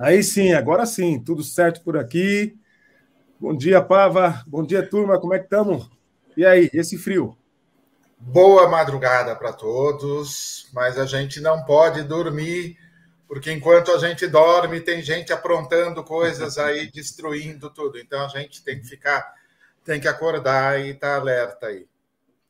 Aí 0.00 0.22
sim, 0.22 0.54
agora 0.54 0.86
sim, 0.86 1.22
tudo 1.22 1.44
certo 1.44 1.82
por 1.82 1.94
aqui. 1.94 2.58
Bom 3.38 3.54
dia, 3.54 3.82
Pava. 3.82 4.42
Bom 4.46 4.64
dia, 4.64 4.82
turma. 4.88 5.20
Como 5.20 5.34
é 5.34 5.38
que 5.38 5.44
estamos? 5.44 5.90
E 6.34 6.42
aí, 6.42 6.70
esse 6.72 6.96
frio? 6.96 7.36
Boa 8.18 8.66
madrugada 8.66 9.36
para 9.36 9.52
todos, 9.52 10.70
mas 10.72 10.98
a 10.98 11.04
gente 11.04 11.38
não 11.42 11.66
pode 11.66 12.02
dormir, 12.02 12.78
porque 13.28 13.52
enquanto 13.52 13.92
a 13.92 13.98
gente 13.98 14.26
dorme, 14.26 14.80
tem 14.80 15.02
gente 15.02 15.34
aprontando 15.34 16.02
coisas 16.02 16.56
aí, 16.56 16.88
destruindo 16.90 17.68
tudo. 17.68 17.98
Então 17.98 18.24
a 18.24 18.28
gente 18.28 18.64
tem 18.64 18.80
que 18.80 18.88
ficar, 18.88 19.34
tem 19.84 20.00
que 20.00 20.08
acordar 20.08 20.80
e 20.80 20.92
estar 20.92 21.08
tá 21.08 21.16
alerta 21.16 21.66
aí. 21.66 21.86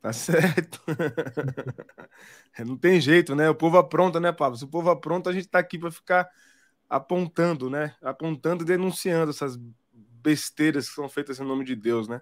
Tá 0.00 0.12
certo. 0.12 0.80
não 2.64 2.76
tem 2.76 3.00
jeito, 3.00 3.34
né? 3.34 3.50
O 3.50 3.56
povo 3.56 3.76
apronta, 3.76 4.20
né, 4.20 4.30
Pablo? 4.30 4.56
Se 4.56 4.62
o 4.62 4.68
povo 4.68 4.88
apronta, 4.88 5.30
a 5.30 5.32
gente 5.32 5.46
está 5.46 5.58
aqui 5.58 5.80
para 5.80 5.90
ficar 5.90 6.30
apontando, 6.90 7.70
né? 7.70 7.96
Apontando 8.02 8.64
e 8.64 8.66
denunciando 8.66 9.30
essas 9.30 9.56
besteiras 9.92 10.88
que 10.88 10.96
são 10.96 11.08
feitas 11.08 11.38
em 11.38 11.44
nome 11.44 11.64
de 11.64 11.76
Deus, 11.76 12.08
né? 12.08 12.20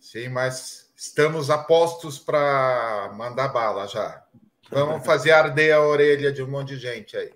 Sim, 0.00 0.28
mas 0.30 0.92
estamos 0.96 1.50
apostos 1.50 2.18
para 2.18 3.12
mandar 3.14 3.48
bala 3.48 3.86
já. 3.86 4.24
Vamos 4.70 5.04
fazer 5.06 5.30
arder 5.30 5.74
a 5.74 5.80
orelha 5.80 6.32
de 6.32 6.42
um 6.42 6.50
monte 6.50 6.70
de 6.70 6.78
gente 6.78 7.16
aí. 7.16 7.32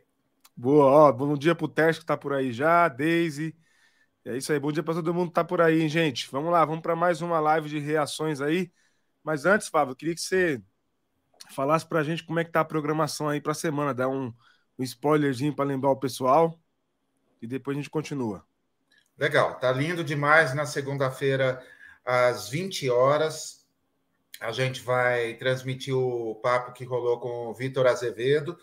Boa, 0.57 0.87
ó, 0.87 1.13
bom 1.13 1.37
dia 1.37 1.55
pro 1.55 1.69
Tércio 1.69 2.01
que 2.01 2.07
tá 2.07 2.17
por 2.17 2.33
aí 2.33 2.53
já, 2.53 2.89
Daisy. 2.89 3.57
É 4.25 4.37
isso 4.37 4.53
aí, 4.53 4.59
bom 4.61 4.73
dia 4.73 4.83
para 4.83 4.95
todo 4.95 5.15
mundo 5.15 5.29
que 5.29 5.35
tá 5.35 5.45
por 5.45 5.61
aí, 5.61 5.83
hein, 5.83 5.89
gente. 5.89 6.31
Vamos 6.31 6.51
lá, 6.53 6.65
vamos 6.65 6.83
para 6.83 6.97
mais 6.97 7.21
uma 7.23 7.41
live 7.41 7.69
de 7.69 7.79
reações 7.79 8.41
aí. 8.41 8.73
Mas 9.23 9.45
antes, 9.47 9.69
Fábio, 9.69 9.93
eu 9.93 9.97
queria 9.97 10.15
que 10.15 10.21
você 10.21 10.63
falasse 11.55 11.87
para 11.87 12.01
a 12.01 12.05
gente 12.05 12.25
como 12.25 12.41
é 12.41 12.45
que 12.45 12.53
tá 12.53 12.61
a 12.61 12.65
programação 12.65 13.29
aí 13.29 13.41
para 13.41 13.53
a 13.53 13.55
semana, 13.55 13.95
dar 13.95 14.09
um, 14.09 14.33
um 14.79 14.83
spoilerzinho 14.85 15.55
para 15.55 15.65
lembrar 15.65 15.91
o 15.91 15.97
pessoal 15.99 16.59
e 17.45 17.47
depois 17.47 17.77
a 17.77 17.81
gente 17.81 17.91
continua. 17.91 18.45
Legal, 19.19 19.59
tá 19.59 19.71
lindo 19.71 20.03
demais. 20.03 20.55
Na 20.55 20.67
segunda-feira, 20.67 21.63
às 22.05 22.49
20 22.49 22.91
horas, 22.91 23.67
a 24.41 24.51
gente 24.51 24.81
vai 24.81 25.35
transmitir 25.35 25.95
o 25.95 26.35
papo 26.37 26.73
que 26.73 26.85
rolou 26.85 27.21
com 27.21 27.49
o 27.49 27.55
Vitor 27.55 27.87
Azevedo. 27.87 28.59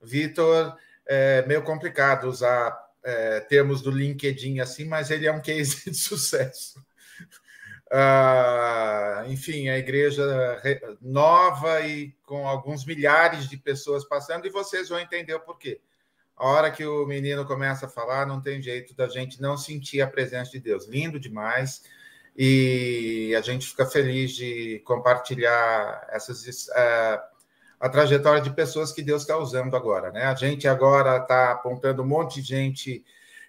Vitor, 0.00 0.76
é 1.06 1.44
meio 1.46 1.62
complicado 1.62 2.28
usar 2.28 2.76
é, 3.02 3.40
termos 3.40 3.80
do 3.80 3.90
LinkedIn 3.90 4.60
assim, 4.60 4.84
mas 4.84 5.10
ele 5.10 5.26
é 5.26 5.32
um 5.32 5.40
case 5.40 5.90
de 5.90 5.96
sucesso. 5.96 6.84
Uh, 7.86 9.30
enfim, 9.30 9.68
a 9.68 9.78
igreja 9.78 10.60
nova 11.00 11.80
e 11.82 12.12
com 12.24 12.46
alguns 12.46 12.84
milhares 12.84 13.48
de 13.48 13.56
pessoas 13.56 14.04
passando, 14.04 14.46
e 14.46 14.50
vocês 14.50 14.88
vão 14.88 14.98
entender 14.98 15.34
o 15.34 15.40
porquê. 15.40 15.80
A 16.36 16.46
hora 16.46 16.70
que 16.70 16.84
o 16.84 17.06
menino 17.06 17.46
começa 17.46 17.86
a 17.86 17.88
falar, 17.88 18.26
não 18.26 18.40
tem 18.40 18.60
jeito 18.60 18.94
da 18.94 19.08
gente 19.08 19.40
não 19.40 19.56
sentir 19.56 20.02
a 20.02 20.06
presença 20.06 20.50
de 20.50 20.60
Deus. 20.60 20.86
Lindo 20.86 21.18
demais. 21.18 21.82
E 22.36 23.34
a 23.36 23.40
gente 23.40 23.66
fica 23.66 23.86
feliz 23.86 24.32
de 24.32 24.82
compartilhar 24.84 26.06
essas, 26.10 26.68
uh, 26.68 27.18
a 27.80 27.88
trajetória 27.88 28.42
de 28.42 28.50
pessoas 28.50 28.92
que 28.92 29.02
Deus 29.02 29.22
está 29.22 29.38
usando 29.38 29.74
agora. 29.74 30.12
Né? 30.12 30.24
A 30.24 30.34
gente 30.34 30.68
agora 30.68 31.16
está 31.16 31.52
apontando 31.52 32.02
um 32.02 32.06
monte 32.06 32.42
de 32.42 32.48
gente 32.48 33.04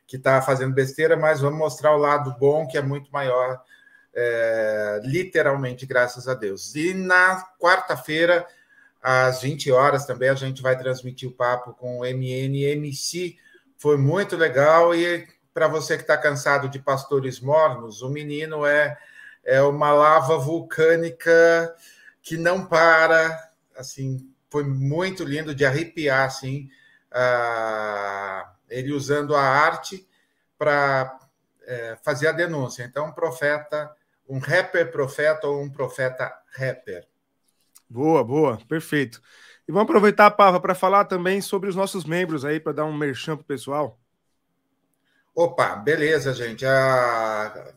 que 0.06 0.16
está 0.16 0.42
fazendo 0.42 0.74
besteira, 0.74 1.18
mas 1.18 1.42
vamos 1.42 1.60
mostrar 1.60 1.94
o 1.94 1.98
lado 1.98 2.34
bom, 2.40 2.66
que 2.66 2.78
é 2.78 2.82
muito 2.82 3.12
maior, 3.12 3.62
é, 4.16 5.02
literalmente, 5.04 5.86
graças 5.86 6.30
a 6.30 6.34
Deus. 6.34 6.74
E 6.76 6.94
na 6.94 7.46
quarta-feira 7.60 8.48
às 9.02 9.42
20 9.42 9.72
horas 9.72 10.06
também 10.06 10.30
a 10.30 10.36
gente 10.36 10.62
vai 10.62 10.78
transmitir 10.78 11.30
o 11.30 11.34
papo 11.34 11.74
com 11.74 12.00
o 12.00 12.06
MNMC. 12.06 13.38
Foi 13.78 13.98
muito 13.98 14.36
legal 14.36 14.94
e 14.94 15.28
para 15.54 15.68
você 15.68 15.96
que 15.96 16.04
está 16.04 16.16
cansado 16.16 16.70
de 16.70 16.78
pastores 16.78 17.40
mornos, 17.40 18.02
o 18.02 18.10
menino 18.10 18.66
é, 18.66 18.96
é 19.44 19.62
uma 19.62 19.92
lava 19.92 20.38
vulcânica 20.38 21.76
que 22.22 22.38
não 22.38 22.66
para, 22.66 23.52
assim, 23.76 24.32
foi 24.50 24.64
muito 24.64 25.24
lindo 25.24 25.56
de 25.56 25.66
arrepiar, 25.66 26.26
assim, 26.26 26.70
ele 28.70 28.92
usando 28.92 29.36
a 29.36 29.42
arte 29.42 30.08
para 30.58 31.20
é, 31.66 31.98
fazer 32.04 32.28
a 32.28 32.32
denúncia. 32.32 32.84
Então, 32.84 33.08
um 33.08 33.12
profeta, 33.12 33.92
um 34.28 34.40
rapper 34.40 34.92
profeta 34.92 35.48
ou 35.48 35.62
um 35.62 35.70
profeta 35.70 36.32
rapper. 36.56 37.08
Boa, 37.90 38.24
boa, 38.24 38.58
perfeito. 38.68 39.22
E 39.68 39.72
vamos 39.72 39.90
aproveitar, 39.90 40.32
Pava, 40.32 40.60
para 40.60 40.76
falar 40.76 41.06
também 41.06 41.42
sobre 41.42 41.70
os 41.70 41.76
nossos 41.76 42.06
membros 42.06 42.46
aí, 42.46 42.60
para 42.60 42.74
dar 42.74 42.86
um 42.86 42.96
merchan 42.96 43.36
para 43.36 43.44
o 43.44 43.46
pessoal. 43.46 44.00
Opa, 45.36 45.76
beleza, 45.76 46.34
gente. 46.34 46.66
A, 46.66 47.74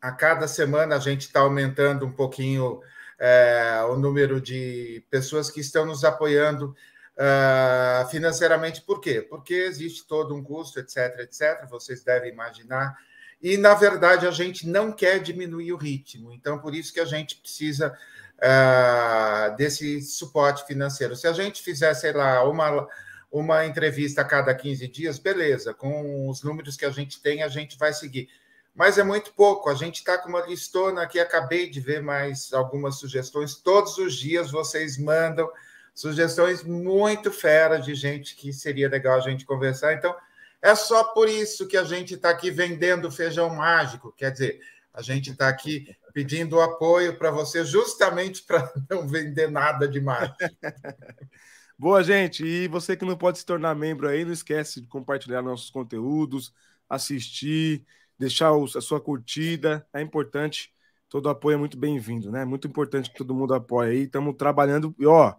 a 0.00 0.12
cada 0.12 0.46
semana 0.46 0.96
a 0.96 0.98
gente 0.98 1.22
está 1.22 1.40
aumentando 1.40 2.06
um 2.06 2.12
pouquinho 2.12 2.80
é, 3.18 3.82
o 3.88 3.96
número 3.96 4.40
de 4.40 5.04
pessoas 5.10 5.50
que 5.50 5.60
estão 5.60 5.84
nos 5.84 6.04
apoiando 6.04 6.74
uh, 7.16 8.08
financeiramente. 8.08 8.82
Por 8.82 9.00
quê? 9.00 9.22
Porque 9.22 9.54
existe 9.54 10.06
todo 10.06 10.34
um 10.34 10.42
custo, 10.42 10.80
etc, 10.80 11.20
etc. 11.20 11.68
Vocês 11.68 12.02
devem 12.02 12.32
imaginar. 12.32 12.96
E, 13.40 13.56
na 13.56 13.74
verdade, 13.74 14.26
a 14.26 14.30
gente 14.30 14.68
não 14.68 14.92
quer 14.92 15.20
diminuir 15.20 15.72
o 15.72 15.76
ritmo. 15.76 16.32
Então, 16.32 16.58
por 16.58 16.74
isso 16.74 16.92
que 16.92 17.00
a 17.00 17.04
gente 17.04 17.36
precisa 17.36 17.96
uh, 18.42 19.56
desse 19.56 20.00
suporte 20.02 20.66
financeiro. 20.66 21.14
Se 21.14 21.26
a 21.26 21.32
gente 21.32 21.62
fizer, 21.62 21.94
sei 21.94 22.12
lá, 22.12 22.42
uma, 22.44 22.88
uma 23.30 23.64
entrevista 23.64 24.22
a 24.22 24.24
cada 24.24 24.54
15 24.54 24.88
dias, 24.88 25.18
beleza, 25.18 25.72
com 25.72 26.28
os 26.28 26.42
números 26.42 26.76
que 26.76 26.84
a 26.84 26.90
gente 26.90 27.22
tem, 27.22 27.42
a 27.42 27.48
gente 27.48 27.78
vai 27.78 27.92
seguir. 27.92 28.28
Mas 28.74 28.98
é 28.98 29.04
muito 29.04 29.32
pouco. 29.34 29.68
A 29.68 29.74
gente 29.74 29.96
está 29.96 30.18
com 30.18 30.28
uma 30.28 30.46
listona 30.46 31.02
aqui, 31.02 31.20
acabei 31.20 31.68
de 31.68 31.78
ver 31.78 32.02
mais 32.02 32.52
algumas 32.52 32.98
sugestões. 32.98 33.54
Todos 33.54 33.98
os 33.98 34.14
dias 34.14 34.50
vocês 34.50 34.98
mandam 34.98 35.48
sugestões 35.94 36.62
muito 36.62 37.30
feras 37.30 37.84
de 37.84 37.94
gente 37.94 38.34
que 38.34 38.52
seria 38.52 38.88
legal 38.88 39.18
a 39.18 39.20
gente 39.20 39.44
conversar. 39.44 39.92
Então, 39.92 40.16
é 40.60 40.74
só 40.74 41.04
por 41.04 41.28
isso 41.28 41.66
que 41.66 41.76
a 41.76 41.84
gente 41.84 42.14
está 42.14 42.30
aqui 42.30 42.50
vendendo 42.50 43.10
feijão 43.10 43.50
mágico. 43.50 44.14
Quer 44.16 44.30
dizer, 44.30 44.60
a 44.94 45.02
gente 45.02 45.30
está 45.30 45.48
aqui 45.48 45.94
pedindo 46.12 46.60
apoio 46.60 47.16
para 47.18 47.30
você, 47.30 47.64
justamente 47.64 48.42
para 48.44 48.72
não 48.90 49.08
vender 49.08 49.50
nada 49.50 49.88
demais. 49.88 50.30
Boa, 51.78 52.02
gente. 52.02 52.44
E 52.44 52.68
você 52.68 52.96
que 52.96 53.04
não 53.04 53.16
pode 53.16 53.38
se 53.38 53.46
tornar 53.46 53.74
membro 53.74 54.06
aí, 54.08 54.24
não 54.24 54.32
esquece 54.32 54.80
de 54.80 54.86
compartilhar 54.86 55.42
nossos 55.42 55.70
conteúdos, 55.70 56.52
assistir, 56.88 57.84
deixar 58.18 58.52
a 58.52 58.80
sua 58.80 59.00
curtida. 59.00 59.86
É 59.92 60.00
importante. 60.00 60.72
Todo 61.08 61.28
apoio 61.28 61.54
é 61.54 61.58
muito 61.58 61.76
bem-vindo, 61.76 62.30
né? 62.30 62.44
Muito 62.44 62.68
importante 62.68 63.10
que 63.10 63.18
todo 63.18 63.34
mundo 63.34 63.52
apoie 63.54 63.90
aí. 63.90 64.02
Estamos 64.02 64.36
trabalhando. 64.36 64.94
E, 64.98 65.06
ó, 65.06 65.34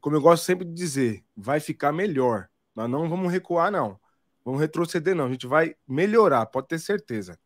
como 0.00 0.16
eu 0.16 0.20
gosto 0.20 0.44
sempre 0.44 0.64
de 0.64 0.74
dizer, 0.74 1.24
vai 1.36 1.60
ficar 1.60 1.92
melhor. 1.92 2.48
Nós 2.74 2.90
não 2.90 3.08
vamos 3.08 3.32
recuar, 3.32 3.72
não. 3.72 3.98
Vamos 4.44 4.60
retroceder, 4.60 5.14
não. 5.14 5.26
A 5.26 5.30
gente 5.30 5.46
vai 5.46 5.74
melhorar, 5.88 6.46
pode 6.46 6.68
ter 6.68 6.78
certeza. 6.78 7.38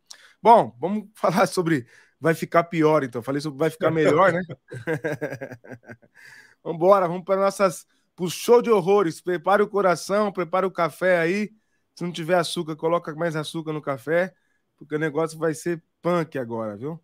Bom, 0.43 0.77
vamos 0.81 1.09
falar 1.15 1.47
sobre 1.47 1.87
vai 2.21 2.35
ficar 2.35 2.65
pior, 2.65 3.03
então. 3.03 3.23
Falei 3.23 3.41
sobre 3.41 3.59
vai 3.59 3.71
ficar 3.71 3.91
melhor, 3.91 4.33
né? 4.33 4.43
vamos 6.63 6.77
embora, 6.77 7.09
vamos 7.09 7.25
para 7.25 7.41
nossas 7.41 7.87
pro 8.15 8.29
show 8.29 8.61
de 8.61 8.71
horrores. 8.71 9.21
Prepare 9.21 9.63
o 9.63 9.69
coração, 9.69 10.31
prepare 10.31 10.67
o 10.67 10.71
café 10.71 11.19
aí. 11.19 11.51
Se 11.95 12.05
não 12.05 12.13
tiver 12.13 12.37
açúcar, 12.37 12.77
coloca 12.77 13.15
mais 13.15 13.35
açúcar 13.35 13.73
no 13.73 13.83
café, 13.83 14.35
porque 14.77 14.95
o 14.95 14.99
negócio 14.99 15.39
vai 15.39 15.55
ser 15.55 15.83
punk 16.03 16.39
agora, 16.39 16.77
viu? 16.77 17.01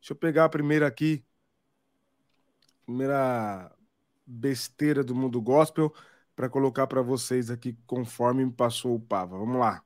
Deixa 0.00 0.12
eu 0.12 0.16
pegar 0.16 0.44
a 0.44 0.48
primeira 0.48 0.86
aqui. 0.86 1.24
Primeira 2.84 3.72
besteira 4.26 5.02
do 5.02 5.14
mundo 5.14 5.40
gospel 5.40 5.92
para 6.36 6.48
colocar 6.48 6.86
para 6.86 7.02
vocês 7.02 7.50
aqui 7.50 7.76
conforme 7.86 8.44
me 8.44 8.52
passou 8.52 8.94
o 8.94 9.00
Pava. 9.00 9.36
Vamos 9.38 9.58
lá. 9.58 9.82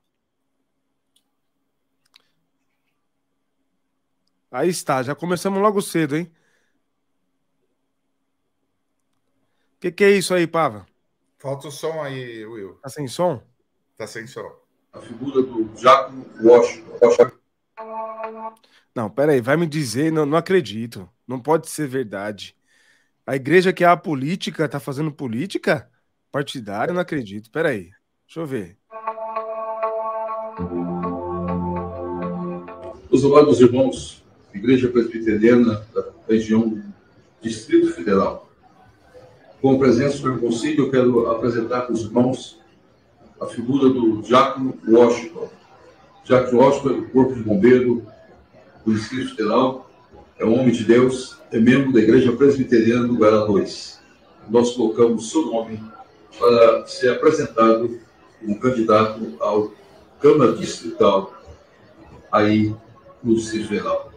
Aí 4.53 4.69
está, 4.69 5.01
já 5.01 5.15
começamos 5.15 5.59
logo 5.59 5.81
cedo, 5.81 6.15
hein? 6.15 6.31
O 9.75 9.79
que, 9.79 9.91
que 9.91 10.03
é 10.03 10.11
isso 10.11 10.31
aí, 10.31 10.45
Pava? 10.45 10.85
Falta 11.39 11.69
o 11.69 11.71
som 11.71 12.03
aí, 12.03 12.45
Will. 12.45 12.75
Tá 12.75 12.87
sem 12.87 13.07
som? 13.07 13.41
Tá 13.97 14.05
sem 14.05 14.27
som. 14.27 14.47
A 14.93 14.99
figura 14.99 15.41
do 15.41 15.75
Jacob 15.75 16.23
Washington. 16.39 17.31
Não, 18.93 19.09
peraí, 19.09 19.41
vai 19.41 19.57
me 19.57 19.65
dizer, 19.65 20.11
não, 20.11 20.23
não 20.23 20.37
acredito. 20.37 21.09
Não 21.27 21.39
pode 21.39 21.67
ser 21.67 21.87
verdade. 21.87 22.55
A 23.25 23.35
igreja 23.35 23.73
que 23.73 23.83
é 23.83 23.87
a 23.87 23.97
política 23.97 24.69
tá 24.69 24.79
fazendo 24.79 25.11
política 25.11 25.89
partidária? 26.31 26.93
Não 26.93 27.01
acredito. 27.01 27.49
Peraí, 27.49 27.89
deixa 28.27 28.39
eu 28.39 28.45
ver. 28.45 28.77
Os 33.09 33.25
amados 33.25 33.59
irmãos, 33.59 34.22
Igreja 34.53 34.87
Presbiteriana 34.87 35.85
da 35.93 36.05
região 36.27 36.81
Distrito 37.41 37.91
Federal, 37.91 38.49
com 39.61 39.75
a 39.75 39.77
presença 39.79 40.17
do 40.17 40.39
concílio, 40.39 40.85
eu 40.85 40.91
quero 40.91 41.31
apresentar 41.31 41.81
para 41.81 41.93
os 41.93 42.01
irmãos 42.01 42.59
a 43.39 43.45
figura 43.45 43.89
do 43.89 44.21
Diácono 44.21 44.77
Washington, 44.87 45.49
Jacques 46.23 46.53
Oscar, 46.53 46.93
do 46.93 47.09
Corpo 47.09 47.33
de 47.33 47.41
Bombeiro 47.41 48.05
do 48.85 48.93
Distrito 48.93 49.35
Federal, 49.35 49.89
é 50.37 50.45
um 50.45 50.59
homem 50.59 50.71
de 50.71 50.83
Deus, 50.83 51.37
é 51.51 51.59
membro 51.59 51.91
da 51.91 51.99
Igreja 51.99 52.31
Presbiteriana 52.33 53.07
do 53.07 53.15
Guará 53.15 53.45
2. 53.45 53.99
Nós 54.49 54.71
colocamos 54.71 55.29
seu 55.29 55.45
nome 55.45 55.81
para 56.37 56.85
ser 56.85 57.09
apresentado 57.09 57.99
como 58.39 58.59
candidato 58.59 59.35
ao 59.39 59.71
Câmara 60.19 60.53
Distrital 60.53 61.33
aí 62.31 62.75
no 63.23 63.35
Distrito 63.35 63.69
Federal. 63.69 64.12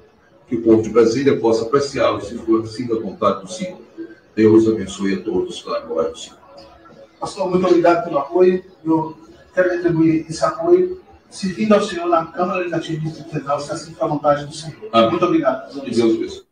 Que 0.48 0.56
o 0.56 0.62
povo 0.62 0.82
de 0.82 0.90
Brasília 0.90 1.38
possa 1.38 1.64
apreciá-lo 1.64 2.20
se 2.20 2.37
for 2.38 2.62
assim 2.62 2.87
da 2.87 2.94
vontade 2.96 3.43
do 3.43 3.50
Senhor. 3.50 3.81
Deus 4.34 4.69
abençoe 4.69 5.14
a 5.14 5.22
todos 5.22 5.62
pela 5.62 5.81
glória 5.81 6.10
do 6.10 6.19
Senhor. 6.19 6.38
Pastor, 7.19 7.50
muito 7.50 7.66
obrigado 7.66 8.04
pelo 8.04 8.19
apoio. 8.19 8.64
Eu 8.84 9.16
quero 9.54 9.70
retribuir 9.70 10.26
esse 10.28 10.44
apoio 10.44 11.00
servindo 11.31 11.75
ao 11.75 11.82
Senhor 11.82 12.06
na 12.06 12.26
Câmara 12.26 12.58
Legislativa 12.58 13.00
do 13.00 13.04
Distrito 13.04 13.31
Federal, 13.31 13.60
se 13.60 13.72
assim 13.72 13.94
for 13.94 14.04
a 14.04 14.08
vontade 14.08 14.46
do 14.46 14.54
Senhor. 14.54 14.88
Amém. 14.93 15.10
Muito 15.10 15.25
obrigado. 15.25 15.81
Deus 15.81 16.16
abençoe. 16.16 16.46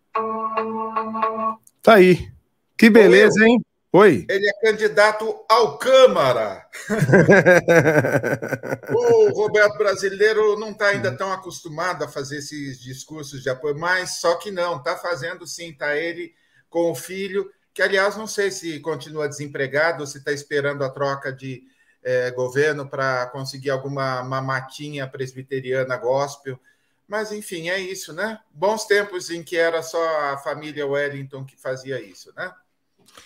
Tá 1.82 1.94
aí. 1.94 2.28
Que 2.76 2.90
beleza, 2.90 3.44
hein? 3.46 3.60
Oi. 3.96 4.26
Ele 4.28 4.48
é 4.48 4.52
candidato 4.54 5.44
ao 5.48 5.78
Câmara. 5.78 6.66
o 8.92 9.28
Roberto 9.28 9.78
Brasileiro 9.78 10.58
não 10.58 10.72
está 10.72 10.88
ainda 10.88 11.16
tão 11.16 11.32
acostumado 11.32 12.02
a 12.02 12.08
fazer 12.08 12.38
esses 12.38 12.80
discursos 12.80 13.40
de 13.40 13.48
apoio, 13.48 13.78
mas 13.78 14.18
só 14.18 14.34
que 14.34 14.50
não, 14.50 14.78
está 14.78 14.96
fazendo 14.96 15.46
sim, 15.46 15.70
está 15.70 15.94
ele 15.94 16.34
com 16.68 16.90
o 16.90 16.94
filho, 16.96 17.48
que 17.72 17.80
aliás 17.80 18.16
não 18.16 18.26
sei 18.26 18.50
se 18.50 18.80
continua 18.80 19.28
desempregado 19.28 20.00
ou 20.00 20.08
se 20.08 20.18
está 20.18 20.32
esperando 20.32 20.82
a 20.82 20.90
troca 20.90 21.32
de 21.32 21.62
é, 22.02 22.32
governo 22.32 22.88
para 22.88 23.26
conseguir 23.26 23.70
alguma 23.70 24.24
mamatinha 24.24 25.06
presbiteriana 25.06 25.96
gospel. 25.96 26.58
Mas, 27.06 27.30
enfim, 27.30 27.68
é 27.68 27.78
isso, 27.78 28.12
né? 28.12 28.40
Bons 28.50 28.86
tempos 28.86 29.30
em 29.30 29.44
que 29.44 29.56
era 29.56 29.84
só 29.84 30.32
a 30.32 30.38
família 30.38 30.84
Wellington 30.84 31.44
que 31.44 31.56
fazia 31.56 32.00
isso, 32.00 32.32
né? 32.34 32.52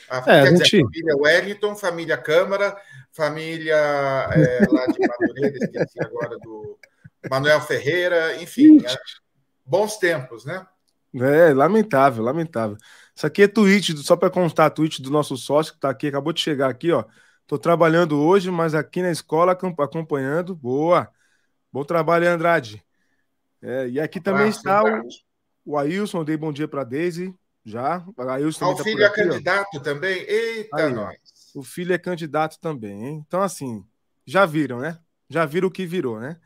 A, 0.08 0.18
é, 0.18 0.22
quer 0.22 0.56
gente... 0.56 0.62
dizer, 0.64 0.82
família 0.82 1.16
Wellington, 1.16 1.76
família 1.76 2.16
Câmara, 2.16 2.76
família 3.12 3.74
é, 3.74 4.66
lá 4.70 4.86
de 4.86 4.98
Madureira, 5.06 5.56
esqueci 5.56 6.00
agora 6.00 6.38
do 6.38 6.78
Manuel 7.30 7.60
Ferreira, 7.60 8.42
enfim, 8.42 8.84
é, 8.84 8.96
bons 9.64 9.96
tempos, 9.96 10.44
né? 10.44 10.66
É, 11.14 11.52
lamentável, 11.52 12.22
lamentável. 12.22 12.76
Isso 13.14 13.26
aqui 13.26 13.42
é 13.42 13.48
tweet, 13.48 13.96
só 13.98 14.16
para 14.16 14.30
constar, 14.30 14.70
tweet 14.70 15.02
do 15.02 15.10
nosso 15.10 15.36
sócio 15.36 15.72
que 15.72 15.78
está 15.78 15.90
aqui, 15.90 16.06
acabou 16.06 16.32
de 16.32 16.40
chegar 16.40 16.70
aqui, 16.70 16.92
ó. 16.92 17.04
Estou 17.42 17.58
trabalhando 17.58 18.20
hoje, 18.20 18.50
mas 18.50 18.74
aqui 18.74 19.00
na 19.00 19.10
escola 19.10 19.52
acompanhando. 19.52 20.54
Boa! 20.54 21.10
Bom 21.72 21.82
trabalho, 21.82 22.28
Andrade. 22.28 22.84
É, 23.60 23.88
e 23.88 23.98
aqui 23.98 24.20
também 24.20 24.48
está 24.48 24.84
o, 24.84 25.02
o 25.64 25.78
Ailson, 25.78 26.24
dei 26.24 26.36
bom 26.36 26.52
dia 26.52 26.68
para 26.68 26.82
a 26.82 26.84
Daisy. 26.84 27.34
Já. 27.64 28.04
O 28.72 28.76
tá 28.76 28.84
filho 28.84 29.02
é 29.02 29.10
candidato 29.10 29.76
ó. 29.76 29.80
também? 29.80 30.18
Eita, 30.22 30.76
Aí, 30.76 30.92
nós. 30.92 31.16
O 31.54 31.62
filho 31.62 31.92
é 31.92 31.98
candidato 31.98 32.58
também, 32.60 33.04
hein? 33.04 33.24
Então, 33.26 33.42
assim, 33.42 33.84
já 34.26 34.46
viram, 34.46 34.78
né? 34.78 34.98
Já 35.28 35.44
viram 35.44 35.68
o 35.68 35.70
que 35.70 35.86
virou, 35.86 36.18
né? 36.20 36.38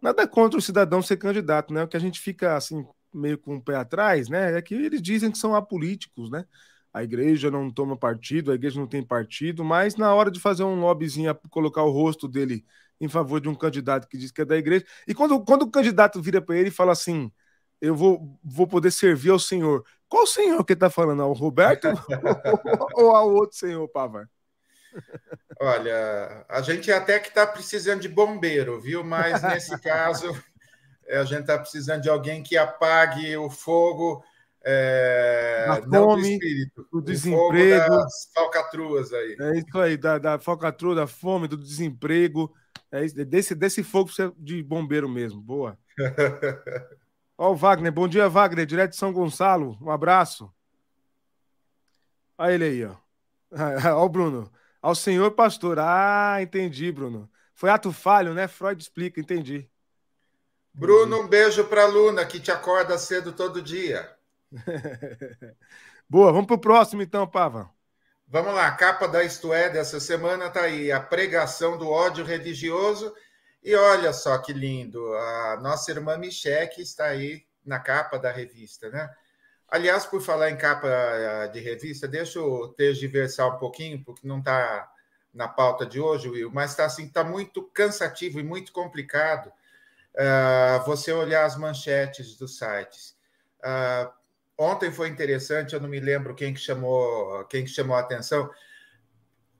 Nada 0.00 0.26
contra 0.26 0.58
o 0.58 0.62
cidadão 0.62 1.00
ser 1.02 1.16
candidato, 1.16 1.72
né? 1.72 1.82
O 1.82 1.88
que 1.88 1.96
a 1.96 2.00
gente 2.00 2.20
fica, 2.20 2.56
assim, 2.56 2.86
meio 3.12 3.38
com 3.38 3.56
o 3.56 3.62
pé 3.62 3.76
atrás, 3.76 4.28
né? 4.28 4.56
É 4.56 4.62
que 4.62 4.74
eles 4.74 5.00
dizem 5.00 5.30
que 5.30 5.38
são 5.38 5.54
apolíticos, 5.54 6.30
né? 6.30 6.44
A 6.92 7.02
igreja 7.02 7.50
não 7.50 7.70
toma 7.70 7.96
partido, 7.96 8.52
a 8.52 8.54
igreja 8.54 8.78
não 8.78 8.86
tem 8.86 9.02
partido, 9.02 9.64
mas 9.64 9.96
na 9.96 10.14
hora 10.14 10.30
de 10.30 10.38
fazer 10.38 10.62
um 10.62 10.78
lobbyzinho, 10.80 11.34
colocar 11.50 11.82
o 11.82 11.90
rosto 11.90 12.28
dele 12.28 12.64
em 13.00 13.08
favor 13.08 13.40
de 13.40 13.48
um 13.48 13.54
candidato 13.54 14.06
que 14.08 14.16
diz 14.16 14.30
que 14.30 14.42
é 14.42 14.44
da 14.44 14.56
igreja, 14.56 14.84
e 15.06 15.12
quando, 15.14 15.44
quando 15.44 15.62
o 15.62 15.70
candidato 15.70 16.22
vira 16.22 16.40
para 16.40 16.56
ele 16.56 16.68
e 16.68 16.72
fala 16.72 16.92
assim: 16.92 17.32
eu 17.80 17.94
vou, 17.94 18.38
vou 18.42 18.66
poder 18.66 18.90
servir 18.90 19.30
ao 19.30 19.38
Senhor. 19.38 19.84
Qual 20.14 20.28
senhor 20.28 20.64
que 20.64 20.74
está 20.74 20.88
falando? 20.88 21.22
Ao 21.22 21.32
Roberto 21.32 21.88
ou 22.94 23.16
ao 23.16 23.34
outro 23.34 23.58
senhor, 23.58 23.88
Pavar? 23.88 24.30
Olha, 25.60 26.46
a 26.48 26.62
gente 26.62 26.92
até 26.92 27.18
que 27.18 27.30
está 27.30 27.44
precisando 27.44 28.00
de 28.00 28.08
bombeiro, 28.08 28.80
viu? 28.80 29.02
Mas 29.02 29.42
nesse 29.42 29.76
caso, 29.82 30.30
a 31.10 31.24
gente 31.24 31.40
está 31.40 31.58
precisando 31.58 32.02
de 32.02 32.08
alguém 32.08 32.44
que 32.44 32.56
apague 32.56 33.36
o 33.36 33.50
fogo. 33.50 34.22
É, 34.64 35.66
da 35.88 35.98
fome, 35.98 36.22
do 36.22 36.28
espírito, 36.28 36.88
do 36.92 37.02
desemprego, 37.02 37.90
das 37.90 38.30
falcatruas 38.32 39.12
aí. 39.12 39.36
É 39.40 39.58
isso 39.58 39.78
aí, 39.80 39.96
da, 39.96 40.16
da 40.16 40.38
falcatrua, 40.38 40.94
da 40.94 41.08
fome, 41.08 41.48
do 41.48 41.56
desemprego. 41.56 42.54
É 42.92 43.04
isso, 43.04 43.16
desse, 43.16 43.52
desse 43.52 43.82
fogo 43.82 44.12
de 44.38 44.62
bombeiro 44.62 45.08
mesmo. 45.08 45.42
Boa. 45.42 45.76
Ó, 47.36 47.50
o 47.52 47.56
Wagner. 47.56 47.92
Bom 47.92 48.06
dia, 48.08 48.28
Wagner, 48.28 48.66
direto 48.66 48.90
de 48.90 48.96
São 48.96 49.12
Gonçalo. 49.12 49.76
Um 49.80 49.90
abraço. 49.90 50.52
Olha 52.38 52.52
ele 52.54 52.64
aí, 52.64 52.84
ó. 52.84 52.96
Ó, 53.96 54.04
o 54.04 54.08
Bruno. 54.08 54.50
Ao 54.80 54.94
senhor 54.94 55.30
pastor. 55.32 55.78
Ah, 55.78 56.38
entendi, 56.40 56.90
Bruno. 56.92 57.30
Foi 57.54 57.70
ato 57.70 57.92
falho, 57.92 58.34
né? 58.34 58.48
Freud 58.48 58.80
explica, 58.82 59.20
entendi. 59.20 59.68
Bruno, 60.72 61.20
um 61.20 61.28
beijo 61.28 61.64
para 61.64 61.84
a 61.84 61.86
Luna, 61.86 62.26
que 62.26 62.40
te 62.40 62.50
acorda 62.50 62.98
cedo 62.98 63.32
todo 63.32 63.62
dia. 63.62 64.12
Boa, 66.08 66.32
vamos 66.32 66.46
para 66.46 66.56
o 66.56 66.60
próximo 66.60 67.00
então, 67.00 67.26
Pava. 67.26 67.70
Vamos 68.26 68.54
lá, 68.54 68.66
a 68.66 68.72
capa 68.72 69.06
da 69.06 69.22
Isto 69.22 69.52
É 69.52 69.70
dessa 69.70 70.00
semana 70.00 70.46
está 70.46 70.62
aí, 70.62 70.90
a 70.90 70.98
pregação 70.98 71.78
do 71.78 71.88
ódio 71.88 72.24
religioso 72.24 73.14
e 73.64 73.74
olha 73.74 74.12
só 74.12 74.36
que 74.38 74.52
lindo, 74.52 75.14
a 75.14 75.58
nossa 75.62 75.90
irmã 75.90 76.18
Micheque 76.18 76.82
está 76.82 77.06
aí 77.06 77.46
na 77.64 77.80
capa 77.80 78.18
da 78.18 78.30
revista, 78.30 78.90
né? 78.90 79.10
Aliás, 79.66 80.04
por 80.04 80.20
falar 80.20 80.50
em 80.50 80.56
capa 80.56 80.86
eh, 80.86 81.48
de 81.48 81.60
revista, 81.60 82.06
deixa 82.06 82.38
eu 82.38 82.68
tergiversar 82.76 83.48
um 83.48 83.58
pouquinho, 83.58 84.04
porque 84.04 84.28
não 84.28 84.38
está 84.38 84.88
na 85.32 85.48
pauta 85.48 85.84
de 85.84 85.98
hoje, 85.98 86.28
Will, 86.28 86.50
mas 86.52 86.70
está 86.70 86.84
assim, 86.84 87.08
tá 87.08 87.24
muito 87.24 87.62
cansativo 87.72 88.38
e 88.38 88.42
muito 88.42 88.70
complicado 88.70 89.50
uh, 90.14 90.84
você 90.86 91.12
olhar 91.12 91.44
as 91.44 91.56
manchetes 91.56 92.36
dos 92.36 92.56
sites. 92.56 93.16
Uh, 93.60 94.12
ontem 94.56 94.92
foi 94.92 95.08
interessante, 95.08 95.74
eu 95.74 95.80
não 95.80 95.88
me 95.88 95.98
lembro 95.98 96.34
quem 96.34 96.54
que 96.54 96.60
chamou, 96.60 97.44
quem 97.46 97.64
que 97.64 97.70
chamou 97.70 97.96
a 97.96 98.00
atenção. 98.00 98.48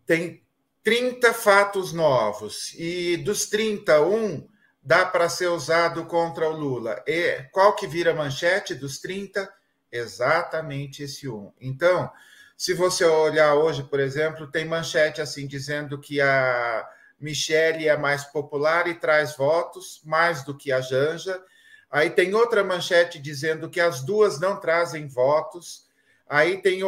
Tem 0.06 0.43
30 0.84 1.32
fatos 1.32 1.94
novos 1.94 2.74
e 2.76 3.16
dos 3.16 3.46
31 3.46 4.46
dá 4.82 5.06
para 5.06 5.30
ser 5.30 5.46
usado 5.46 6.04
contra 6.04 6.46
o 6.46 6.52
Lula. 6.54 7.02
E 7.06 7.42
qual 7.50 7.74
que 7.74 7.86
vira 7.86 8.12
manchete 8.12 8.74
dos 8.74 8.98
30? 8.98 9.50
Exatamente 9.90 11.02
esse 11.02 11.26
um. 11.26 11.50
Então, 11.58 12.12
se 12.54 12.74
você 12.74 13.02
olhar 13.02 13.54
hoje, 13.54 13.82
por 13.82 13.98
exemplo, 13.98 14.46
tem 14.46 14.66
manchete 14.66 15.22
assim 15.22 15.46
dizendo 15.46 15.98
que 15.98 16.20
a 16.20 16.86
Michele 17.18 17.88
é 17.88 17.96
mais 17.96 18.24
popular 18.24 18.86
e 18.86 18.94
traz 18.94 19.34
votos, 19.34 20.02
mais 20.04 20.44
do 20.44 20.54
que 20.54 20.70
a 20.70 20.82
Janja. 20.82 21.42
Aí 21.90 22.10
tem 22.10 22.34
outra 22.34 22.62
manchete 22.62 23.18
dizendo 23.18 23.70
que 23.70 23.80
as 23.80 24.02
duas 24.02 24.38
não 24.38 24.60
trazem 24.60 25.08
votos. 25.08 25.86
Aí 26.28 26.60
tem 26.60 26.82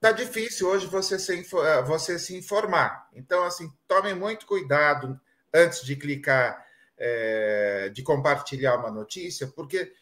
tá 0.00 0.12
difícil 0.12 0.68
hoje 0.68 0.86
você 0.86 1.18
se, 1.18 1.32
eh, 1.32 1.82
você 1.82 2.18
se 2.18 2.36
informar. 2.36 3.08
Então, 3.12 3.44
assim, 3.44 3.72
tomem 3.86 4.14
muito 4.14 4.46
cuidado 4.46 5.20
antes 5.52 5.84
de 5.84 5.96
clicar, 5.96 6.64
é, 6.96 7.90
de 7.92 8.02
compartilhar 8.02 8.76
uma 8.76 8.90
notícia, 8.90 9.46
porque 9.46 9.92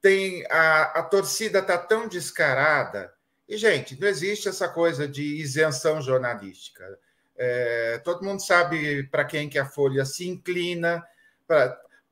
tem 0.00 0.44
a, 0.50 1.00
a 1.00 1.02
torcida 1.02 1.60
está 1.60 1.78
tão 1.78 2.06
descarada. 2.06 3.12
E, 3.48 3.56
gente, 3.56 3.98
não 4.00 4.08
existe 4.08 4.48
essa 4.48 4.68
coisa 4.68 5.06
de 5.06 5.22
isenção 5.22 6.00
jornalística. 6.00 6.98
É, 7.36 7.98
todo 8.04 8.24
mundo 8.24 8.40
sabe 8.40 9.04
para 9.04 9.24
quem 9.24 9.48
que 9.48 9.58
a 9.58 9.66
Folha 9.66 10.04
se 10.04 10.28
inclina, 10.28 11.02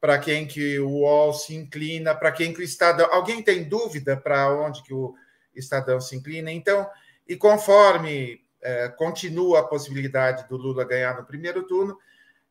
para 0.00 0.18
quem 0.18 0.46
que 0.46 0.78
o 0.78 0.88
UOL 0.88 1.32
se 1.32 1.54
inclina, 1.54 2.14
para 2.14 2.32
quem 2.32 2.52
que 2.52 2.60
o 2.60 2.64
Estadão. 2.64 3.08
Alguém 3.12 3.42
tem 3.42 3.64
dúvida 3.64 4.16
para 4.16 4.50
onde 4.50 4.82
que 4.82 4.92
o 4.92 5.14
Estadão 5.54 6.00
se 6.00 6.16
inclina? 6.16 6.50
Então, 6.50 6.88
e 7.26 7.36
conforme 7.36 8.44
é, 8.60 8.88
continua 8.88 9.60
a 9.60 9.64
possibilidade 9.64 10.48
do 10.48 10.56
Lula 10.56 10.84
ganhar 10.84 11.16
no 11.16 11.24
primeiro 11.24 11.64
turno, 11.64 11.98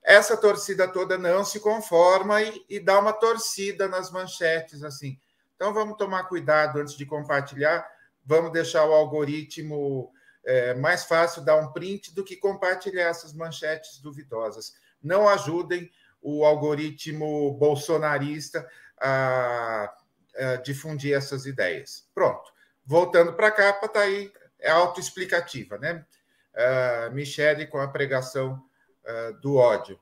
essa 0.04 0.36
torcida 0.36 0.88
toda 0.88 1.18
não 1.18 1.46
se 1.46 1.60
conforma 1.60 2.42
e, 2.42 2.66
e 2.70 2.80
dá 2.80 3.00
uma 3.00 3.14
torcida 3.14 3.88
nas 3.88 4.12
manchetes 4.12 4.84
assim. 4.84 5.18
Então 5.56 5.74
vamos 5.74 5.98
tomar 5.98 6.24
cuidado 6.24 6.80
antes 6.80 6.96
de 6.96 7.06
compartilhar, 7.06 7.88
vamos 8.26 8.52
deixar 8.52 8.86
o 8.86 8.94
algoritmo 8.94 10.12
é, 10.44 10.74
mais 10.74 11.06
fácil 11.06 11.44
dar 11.44 11.56
um 11.58 11.72
print 11.72 12.14
do 12.16 12.24
que 12.24 12.36
compartilhar 12.36 13.10
essas 13.10 13.34
manchetes 13.34 14.00
duvidosas. 14.00 14.74
Não 15.02 15.30
ajudem 15.30 15.92
o 16.22 16.46
algoritmo 16.46 17.54
bolsonarista 17.54 18.68
a, 19.00 19.94
a 20.36 20.56
difundir 20.58 21.16
essas 21.16 21.46
ideias. 21.46 22.08
Pronto. 22.14 22.52
Voltando 22.86 23.34
para 23.34 23.48
a 23.48 23.52
capa, 23.52 23.86
está 23.86 24.02
aí 24.02 24.32
é 24.62 24.70
autoexplicativa, 24.72 25.78
né? 25.78 26.06
Uh, 26.54 27.14
Michele 27.14 27.66
com 27.66 27.80
a 27.80 27.88
pregação 27.88 28.64
uh, 29.04 29.42
do 29.42 29.56
ódio. 29.56 30.00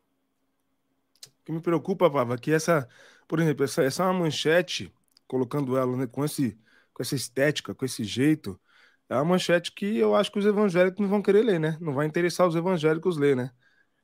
que 1.46 1.52
me 1.52 1.62
preocupa, 1.62 2.10
Pava, 2.10 2.36
é 2.36 2.38
que 2.38 2.52
essa, 2.52 2.88
por 3.28 3.40
exemplo, 3.40 3.64
essa, 3.64 3.84
essa 3.84 4.04
é 4.04 4.06
uma 4.06 4.20
manchete, 4.20 4.94
colocando 5.28 5.78
ela 5.78 5.96
né, 5.96 6.08
com, 6.08 6.26
esse, 6.26 6.58
com 6.94 7.02
essa 7.02 7.16
estética, 7.16 7.74
com 7.74 7.86
esse 7.86 8.04
jeito, 8.04 8.60
é 9.08 9.16
uma 9.16 9.26
manchete 9.26 9.72
que 9.72 9.98
eu 9.98 10.16
acho 10.16 10.32
que 10.32 10.40
os 10.40 10.46
evangélicos 10.46 11.00
não 11.00 11.10
vão 11.10 11.22
querer 11.22 11.44
ler, 11.44 11.60
né? 11.60 11.78
Não 11.82 11.94
vai 11.94 12.06
interessar 12.06 12.48
os 12.48 12.56
evangélicos 12.56 13.18
ler, 13.18 13.36
né? 13.36 13.52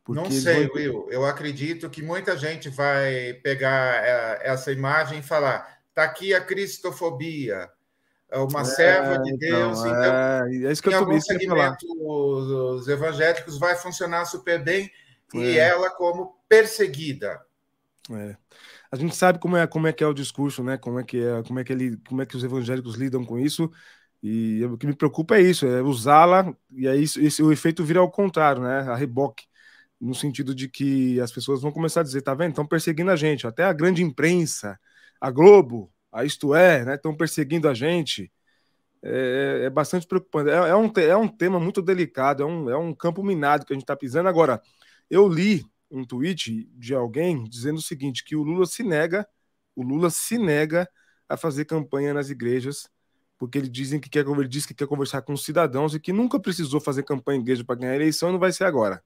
Porque 0.04 0.22
não 0.22 0.32
sei, 0.32 0.68
vão... 0.68 0.76
Will. 0.76 1.08
Eu 1.12 1.26
acredito 1.26 1.90
que 1.90 2.02
muita 2.02 2.38
gente 2.38 2.70
vai 2.70 3.34
pegar 3.44 4.04
é, 4.04 4.42
essa 4.44 4.72
imagem 4.72 5.20
e 5.20 5.24
falar: 5.24 5.80
tá 5.94 6.04
aqui 6.04 6.34
a 6.34 6.42
cristofobia, 6.42 7.70
uma 8.34 8.62
é, 8.62 8.66
serva 8.66 9.20
de 9.20 9.38
Deus. 9.38 9.80
Então, 9.80 9.92
então 9.92 10.04
é, 10.04 10.66
é 10.68 10.72
isso 10.72 10.82
que 10.82 10.90
eu 10.90 10.98
algum 10.98 11.20
segmento, 11.22 11.86
os, 12.00 12.82
os, 12.82 12.88
evangélicos 12.88 13.58
vai 13.58 13.76
funcionar 13.76 14.26
super 14.26 14.64
bem 14.64 14.92
e 15.34 15.58
é. 15.58 15.70
ela 15.70 15.90
como 15.92 16.36
perseguida. 16.48 17.40
É. 18.12 18.36
A 18.92 18.96
gente 18.96 19.16
sabe 19.16 19.40
como 19.40 19.58
é 19.58 19.68
como 19.68 19.88
é 19.88 19.94
que 19.94 20.04
é 20.04 20.08
o 20.08 20.14
discurso, 20.14 20.64
né? 20.64 20.78
Como 20.78 21.00
é 21.00 21.04
que 21.04 21.20
é 21.20 21.44
como 21.44 21.60
é 21.60 21.64
que 21.64 21.74
ele 21.74 21.98
como 22.08 22.22
é 22.22 22.26
que 22.26 22.38
os 22.38 22.44
evangélicos 22.44 22.96
lidam 22.96 23.26
com 23.26 23.38
isso. 23.38 23.70
E 24.24 24.64
o 24.66 24.78
que 24.78 24.88
me 24.88 24.96
preocupa 24.96 25.36
é 25.36 25.42
isso, 25.42 25.68
é 25.68 25.82
usá-la 25.82 26.52
e 26.72 26.88
aí 26.88 27.04
isso, 27.04 27.20
esse, 27.20 27.44
o 27.44 27.52
efeito 27.52 27.84
vira 27.84 28.00
ao 28.00 28.10
contrário, 28.10 28.62
né? 28.62 28.80
A 28.82 28.96
reboque 28.96 29.46
no 30.00 30.16
sentido 30.16 30.54
de 30.54 30.70
que 30.70 31.20
as 31.20 31.32
pessoas 31.32 31.62
vão 31.62 31.72
começar 31.72 32.02
a 32.02 32.04
dizer, 32.04 32.22
tá 32.22 32.34
vendo? 32.34 32.50
Estão 32.50 32.66
perseguindo 32.66 33.12
a 33.12 33.16
gente, 33.16 33.48
até 33.48 33.64
a 33.64 33.74
grande 33.74 34.04
imprensa, 34.04 34.80
a 35.20 35.32
Globo, 35.32 35.92
a 36.16 36.24
Isto 36.24 36.56
É, 36.56 36.86
né? 36.86 36.96
Estão 36.96 37.16
perseguindo 37.16 37.68
a 37.68 37.74
gente. 37.74 38.32
É, 39.04 39.62
é, 39.62 39.66
é 39.66 39.70
bastante 39.70 40.08
preocupante. 40.08 40.50
É, 40.50 40.54
é, 40.54 40.76
um, 40.76 40.92
é 40.96 41.18
um 41.18 41.28
tema 41.28 41.60
muito 41.60 41.82
delicado, 41.82 42.42
é 42.42 42.46
um, 42.46 42.70
é 42.70 42.78
um 42.78 42.94
campo 42.94 43.22
minado 43.22 43.66
que 43.66 43.74
a 43.74 43.76
gente 43.76 43.84
está 43.84 43.96
pisando. 43.96 44.30
Agora, 44.30 44.62
eu 45.10 45.28
li 45.28 45.66
um 45.92 46.06
tweet 46.06 46.70
de 46.74 46.96
alguém 46.96 47.44
dizendo 47.44 47.78
o 47.78 47.82
seguinte: 47.82 48.24
que 48.24 48.36
o 48.36 48.44
Lula 48.44 48.66
se 48.66 48.82
nega, 48.82 49.28
o 49.76 49.84
Lula 49.84 50.10
se 50.10 50.38
nega 50.38 50.90
a 51.28 51.36
fazer 51.36 51.66
campanha 51.66 52.14
nas 52.14 52.30
igrejas, 52.30 52.90
porque 53.38 53.58
ele 53.58 53.68
dizem 53.68 54.00
que 54.00 54.10
quer, 54.10 54.26
ele 54.26 54.48
diz 54.48 54.66
que 54.66 54.74
quer 54.74 54.88
conversar 54.88 55.22
com 55.22 55.34
os 55.34 55.44
cidadãos 55.44 55.94
e 55.94 56.00
que 56.00 56.14
nunca 56.14 56.40
precisou 56.40 56.80
fazer 56.80 57.04
campanha 57.04 57.40
em 57.40 57.42
igreja 57.42 57.64
para 57.64 57.76
ganhar 57.76 57.92
a 57.92 57.96
eleição 57.96 58.30
e 58.30 58.32
não 58.32 58.40
vai 58.40 58.54
ser 58.54 58.64
agora. 58.64 59.04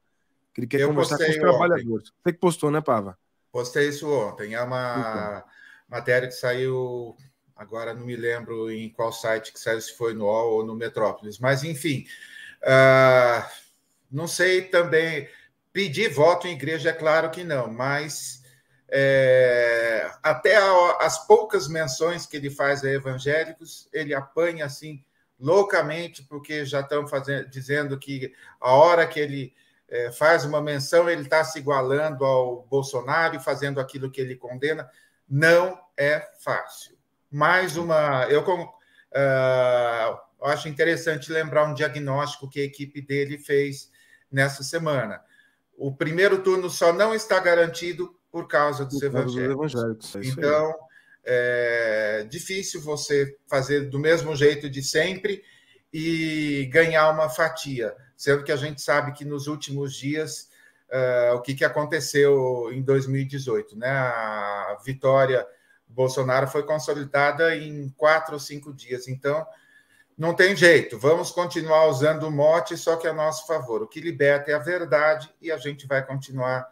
Que 0.54 0.62
ele 0.62 0.68
quer 0.68 0.82
eu 0.82 0.90
conversar 0.90 1.18
com 1.18 1.24
os 1.24 1.38
trabalhadores. 1.38 2.12
Você 2.24 2.34
que 2.34 2.40
postou, 2.40 2.70
né, 2.70 2.82
Pava? 2.82 3.18
Postei 3.52 3.90
isso 3.90 4.08
ontem. 4.08 4.54
É 4.54 4.62
uma 4.62 5.42
então. 5.42 5.59
Matéria 5.90 6.28
que 6.28 6.36
saiu, 6.36 7.16
agora 7.56 7.94
não 7.94 8.06
me 8.06 8.16
lembro 8.16 8.72
em 8.72 8.90
qual 8.90 9.12
site 9.12 9.52
que 9.52 9.60
saiu, 9.60 9.82
se 9.82 9.96
foi 9.98 10.14
no 10.14 10.26
UOL 10.26 10.54
ou 10.54 10.66
no 10.66 10.76
Metrópolis, 10.76 11.40
mas 11.40 11.64
enfim. 11.64 12.06
Uh, 12.62 13.50
não 14.12 14.28
sei 14.28 14.64
também. 14.64 15.28
Pedir 15.72 16.10
voto 16.10 16.48
em 16.48 16.54
igreja, 16.54 16.90
é 16.90 16.94
claro 16.94 17.30
que 17.30 17.44
não, 17.44 17.72
mas 17.72 18.40
é, 18.92 20.10
até 20.24 20.58
a, 20.58 20.98
as 21.02 21.28
poucas 21.28 21.68
menções 21.68 22.26
que 22.26 22.36
ele 22.36 22.50
faz 22.50 22.84
a 22.84 22.90
evangélicos, 22.90 23.88
ele 23.94 24.14
apanha 24.14 24.66
assim 24.66 25.04
loucamente, 25.40 26.24
porque 26.24 26.66
já 26.66 26.82
estão 26.82 27.08
fazendo, 27.08 27.48
dizendo 27.50 27.98
que 28.00 28.34
a 28.60 28.74
hora 28.74 29.08
que 29.08 29.20
ele 29.20 29.54
é, 29.88 30.12
faz 30.12 30.44
uma 30.44 30.62
menção, 30.62 31.10
ele 31.10 31.22
está 31.22 31.44
se 31.44 31.60
igualando 31.60 32.26
ao 32.26 32.64
Bolsonaro 32.64 33.36
e 33.36 33.40
fazendo 33.40 33.80
aquilo 33.80 34.12
que 34.12 34.20
ele 34.20 34.36
condena. 34.36 34.90
Não 35.30 35.80
é 35.98 36.26
fácil. 36.40 36.98
Mais 37.32 37.78
uma. 37.78 38.26
Eu 38.30 38.42
uh, 38.42 40.46
acho 40.46 40.68
interessante 40.68 41.32
lembrar 41.32 41.66
um 41.66 41.74
diagnóstico 41.74 42.50
que 42.50 42.62
a 42.62 42.64
equipe 42.64 43.02
dele 43.02 43.38
fez 43.38 43.92
nessa 44.32 44.64
semana. 44.64 45.22
O 45.78 45.94
primeiro 45.94 46.42
turno 46.42 46.70
só 46.70 46.92
não 46.92 47.14
está 47.14 47.40
garantido 47.40 48.18
por 48.32 48.48
causa 48.48 48.86
dos, 48.86 49.00
por 49.00 49.06
evangélicos. 49.06 49.74
evangélicos. 49.74 50.16
É 50.16 50.26
então, 50.26 50.76
é 51.24 52.28
difícil 52.30 52.82
você 52.82 53.38
fazer 53.48 53.90
do 53.90 54.00
mesmo 54.00 54.36
jeito 54.36 54.70
de 54.70 54.82
sempre 54.82 55.44
e 55.94 56.68
ganhar 56.72 57.10
uma 57.12 57.30
fatia 57.30 57.96
sendo 58.20 58.44
que 58.44 58.52
a 58.52 58.58
gente 58.58 58.82
sabe 58.82 59.14
que 59.14 59.24
nos 59.24 59.48
últimos 59.48 59.96
dias 59.96 60.49
uh, 60.92 61.36
o 61.36 61.42
que, 61.42 61.54
que 61.54 61.66
aconteceu 61.66 62.70
em 62.72 62.82
2018, 62.82 63.78
né? 63.78 63.90
A 63.90 64.78
vitória 64.84 65.46
Bolsonaro 65.88 66.48
foi 66.48 66.64
consolidada 66.64 67.56
em 67.56 67.90
quatro 67.98 68.34
ou 68.34 68.40
cinco 68.40 68.74
dias, 68.74 69.08
então 69.08 69.46
não 70.18 70.34
tem 70.34 70.56
jeito, 70.56 71.00
vamos 71.00 71.32
continuar 71.32 71.88
usando 71.88 72.24
o 72.24 72.32
mote, 72.32 72.76
só 72.76 72.98
que 72.98 73.08
a 73.08 73.14
nosso 73.14 73.48
favor. 73.48 73.82
O 73.82 73.88
que 73.88 74.02
liberta 74.02 74.52
é 74.52 74.54
a 74.54 74.60
verdade 74.60 75.34
e 75.42 75.52
a 75.52 75.58
gente 75.58 75.88
vai 75.88 76.06
continuar 76.06 76.68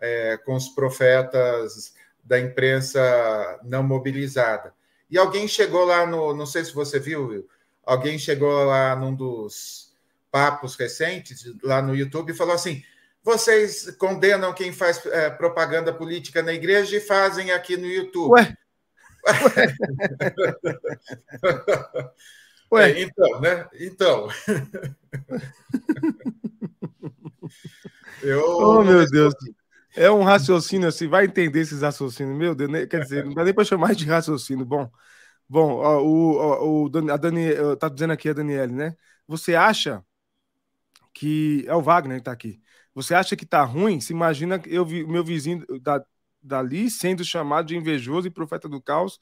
é, 0.00 0.36
com 0.38 0.54
os 0.54 0.68
profetas 0.68 1.94
da 2.22 2.38
imprensa 2.38 3.58
não 3.64 3.82
mobilizada. 3.82 4.72
E 5.10 5.18
alguém 5.18 5.48
chegou 5.48 5.84
lá 5.84 6.06
no, 6.06 6.32
não 6.34 6.46
sei 6.46 6.64
se 6.64 6.72
você 6.72 6.98
viu, 6.98 7.26
Will, 7.26 7.48
alguém 7.84 8.18
chegou 8.18 8.64
lá 8.64 8.94
num 8.94 9.14
dos 9.14 9.92
papos 10.30 10.76
recentes 10.76 11.44
lá 11.62 11.82
no 11.82 11.94
YouTube 11.94 12.30
e 12.30 12.36
falou 12.36 12.54
assim: 12.54 12.82
vocês 13.22 13.88
condenam 13.96 14.52
quem 14.52 14.72
faz 14.72 15.06
é, 15.06 15.30
propaganda 15.30 15.92
política 15.92 16.42
na 16.42 16.52
igreja 16.52 16.96
e 16.96 17.00
fazem 17.00 17.52
aqui 17.52 17.76
no 17.76 17.86
YouTube. 17.86 18.32
Ué? 18.32 18.56
Ué. 22.72 22.90
É, 22.90 23.02
então, 23.02 23.40
né? 23.40 23.68
Então. 23.74 24.28
Eu, 28.22 28.44
oh, 28.44 28.82
meu 28.82 29.08
Deus. 29.08 29.34
É 29.94 30.10
um 30.10 30.22
raciocínio 30.22 30.88
assim, 30.88 31.06
vai 31.06 31.26
entender 31.26 31.60
esses 31.60 31.82
raciocínios. 31.82 32.36
Meu 32.36 32.54
Deus, 32.54 32.70
né? 32.70 32.86
quer 32.86 33.02
dizer, 33.02 33.24
não 33.24 33.34
dá 33.34 33.44
nem 33.44 33.52
para 33.52 33.64
chamar 33.64 33.94
de 33.94 34.06
raciocínio. 34.06 34.64
Bom, 34.64 34.90
bom, 35.48 35.74
ó, 35.74 36.02
o, 36.02 36.86
o, 36.86 36.90
a 37.12 37.16
Dani, 37.16 37.48
tá 37.78 37.88
dizendo 37.88 38.12
aqui 38.12 38.30
a 38.30 38.32
Daniele, 38.32 38.72
né? 38.72 38.96
Você 39.26 39.54
acha 39.54 40.02
que 41.12 41.64
é 41.68 41.74
o 41.74 41.82
Wagner 41.82 42.16
que 42.16 42.22
está 42.22 42.32
aqui. 42.32 42.60
Você 42.94 43.14
acha 43.14 43.36
que 43.36 43.44
está 43.44 43.62
ruim? 43.64 44.00
Se 44.00 44.12
imagina 44.12 44.60
eu 44.66 44.84
vi 44.84 45.04
meu 45.06 45.24
vizinho 45.24 45.64
da, 45.80 46.04
dali 46.42 46.90
sendo 46.90 47.24
chamado 47.24 47.66
de 47.68 47.76
invejoso 47.76 48.26
e 48.26 48.30
profeta 48.30 48.68
do 48.68 48.82
caos, 48.82 49.18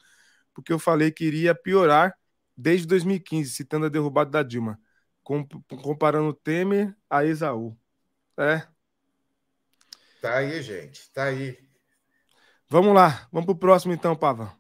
porque 0.54 0.72
eu 0.72 0.78
falei 0.78 1.10
que 1.10 1.24
iria 1.24 1.54
piorar 1.54 2.14
desde 2.56 2.86
2015, 2.86 3.52
citando 3.52 3.86
a 3.86 3.88
derrubada 3.88 4.30
da 4.30 4.42
Dilma, 4.42 4.78
comparando 5.22 6.34
Temer 6.34 6.96
a 7.08 7.24
Esaú. 7.24 7.76
É. 8.36 8.66
Tá 10.20 10.36
aí, 10.36 10.62
gente. 10.62 11.10
Tá 11.12 11.24
aí. 11.24 11.58
Vamos 12.68 12.94
lá. 12.94 13.26
Vamos 13.32 13.46
para 13.46 13.54
o 13.54 13.58
próximo, 13.58 13.92
então, 13.92 14.14
Pava. 14.14 14.54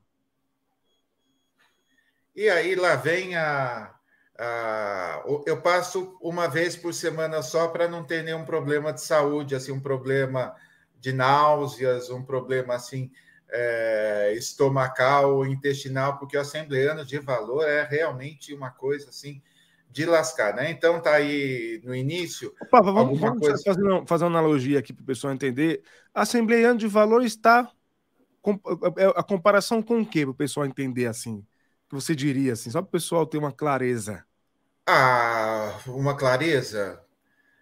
E 2.34 2.48
aí, 2.48 2.74
lá 2.74 2.96
vem 2.96 3.36
a 3.36 3.94
ah, 4.42 5.22
eu 5.44 5.60
passo 5.60 6.16
uma 6.18 6.48
vez 6.48 6.74
por 6.74 6.94
semana 6.94 7.42
só 7.42 7.68
para 7.68 7.86
não 7.86 8.02
ter 8.02 8.24
nenhum 8.24 8.42
problema 8.42 8.90
de 8.90 9.02
saúde, 9.02 9.54
assim, 9.54 9.70
um 9.70 9.80
problema 9.80 10.54
de 10.98 11.12
náuseas, 11.12 12.08
um 12.08 12.22
problema 12.22 12.74
assim 12.74 13.10
é, 13.50 14.32
estomacal 14.34 15.36
ou 15.36 15.46
intestinal, 15.46 16.18
porque 16.18 16.38
o 16.38 16.40
assembleano 16.40 17.04
de 17.04 17.18
valor 17.18 17.68
é 17.68 17.82
realmente 17.84 18.54
uma 18.54 18.70
coisa 18.70 19.10
assim 19.10 19.42
de 19.90 20.06
lascar, 20.06 20.54
né? 20.54 20.70
Então 20.70 21.02
tá 21.02 21.16
aí 21.16 21.78
no 21.84 21.94
início. 21.94 22.54
Opa, 22.62 22.80
vamos, 22.80 23.20
vamos 23.20 23.40
coisa... 23.40 23.62
fazer, 23.62 23.82
uma, 23.82 24.06
fazer 24.06 24.24
uma 24.24 24.38
analogia 24.38 24.78
aqui 24.78 24.94
para 24.94 25.02
o 25.02 25.06
pessoal 25.06 25.34
entender. 25.34 25.82
Assembleano 26.14 26.78
de 26.78 26.86
valor 26.86 27.22
está 27.22 27.70
é, 28.96 29.04
a 29.16 29.22
comparação 29.22 29.82
com 29.82 30.00
o 30.00 30.06
que 30.06 30.22
para 30.22 30.30
o 30.30 30.34
pessoal 30.34 30.64
entender 30.64 31.04
assim? 31.04 31.44
Que 31.90 31.94
você 31.94 32.14
diria 32.14 32.54
assim, 32.54 32.70
só 32.70 32.80
para 32.80 32.88
o 32.88 32.92
pessoal 32.92 33.26
ter 33.26 33.36
uma 33.36 33.52
clareza. 33.52 34.24
Ah, 34.92 35.78
uma 35.86 36.16
clareza. 36.16 37.00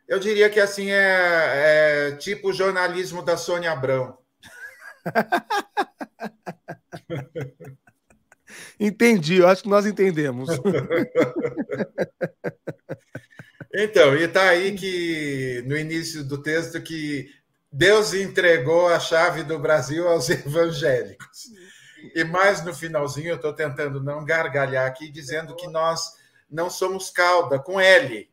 Eu 0.08 0.18
diria 0.18 0.49
que 0.49 0.58
assim 0.58 0.90
é, 0.90 2.08
é 2.08 2.12
tipo 2.12 2.49
o 2.49 2.54
jornalismo 2.54 3.23
da 3.23 3.37
Sônia 3.37 3.70
Abrão. 3.70 4.16
Entendi, 8.80 9.37
eu 9.37 9.47
acho 9.47 9.64
que 9.64 9.68
nós 9.68 9.85
entendemos. 9.85 10.49
então, 13.75 14.16
e 14.16 14.23
está 14.23 14.49
aí 14.49 14.75
que 14.75 15.62
no 15.66 15.76
início 15.76 16.25
do 16.25 16.40
texto 16.40 16.80
que 16.80 17.28
Deus 17.70 18.14
entregou 18.14 18.88
a 18.88 18.99
chave 18.99 19.42
do 19.42 19.58
Brasil 19.58 20.08
aos 20.08 20.30
evangélicos. 20.32 21.50
E 22.14 22.25
mais 22.25 22.64
no 22.64 22.73
finalzinho, 22.73 23.28
eu 23.28 23.37
estou 23.37 23.52
tentando 23.52 24.02
não 24.02 24.25
gargalhar 24.25 24.87
aqui, 24.87 25.11
dizendo 25.11 25.54
que 25.54 25.66
nós 25.66 26.16
não 26.50 26.71
somos 26.71 27.11
cauda, 27.11 27.59
com 27.59 27.81
L, 27.81 28.31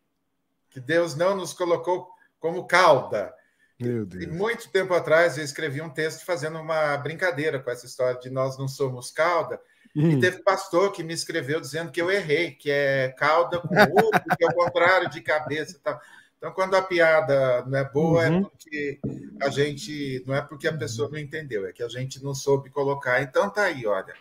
que 0.69 0.79
Deus 0.79 1.15
não 1.15 1.35
nos 1.35 1.53
colocou 1.53 2.09
como 2.39 2.65
cauda. 2.65 3.33
Meu 3.79 4.05
Deus. 4.05 4.23
E 4.23 4.27
muito 4.27 4.69
tempo 4.69 4.93
atrás 4.93 5.37
eu 5.37 5.43
escrevi 5.43 5.81
um 5.81 5.89
texto 5.89 6.25
fazendo 6.25 6.59
uma 6.59 6.95
brincadeira 6.97 7.59
com 7.59 7.69
essa 7.69 7.85
história 7.85 8.19
de 8.19 8.29
nós 8.29 8.57
não 8.57 8.67
somos 8.67 9.11
cauda. 9.11 9.59
Hum. 9.95 10.11
E 10.11 10.19
teve 10.19 10.43
pastor 10.43 10.91
que 10.91 11.03
me 11.03 11.13
escreveu 11.13 11.59
dizendo 11.59 11.91
que 11.91 12.01
eu 12.01 12.11
errei, 12.11 12.51
que 12.51 12.69
é 12.69 13.09
cauda 13.17 13.59
com 13.59 13.75
U, 13.75 14.11
que 14.37 14.43
é 14.43 14.47
o 14.47 14.53
contrário 14.53 15.09
de 15.09 15.21
cabeça. 15.21 15.79
Tal. 15.81 15.99
Então, 16.37 16.53
quando 16.53 16.75
a 16.75 16.81
piada 16.81 17.65
não 17.65 17.77
é 17.77 17.83
boa, 17.83 18.25
é 18.25 18.29
uhum. 18.29 18.41
é 18.41 18.43
porque 18.43 18.99
a 19.41 19.49
gente. 19.49 20.23
Não 20.27 20.35
é 20.35 20.41
porque 20.41 20.67
a 20.67 20.77
pessoa 20.77 21.09
não 21.09 21.17
entendeu, 21.17 21.65
é 21.65 21.71
que 21.71 21.81
a 21.81 21.87
gente 21.87 22.23
não 22.23 22.35
soube 22.35 22.69
colocar. 22.69 23.21
Então, 23.21 23.49
tá 23.49 23.63
aí, 23.63 23.85
olha. 23.87 24.13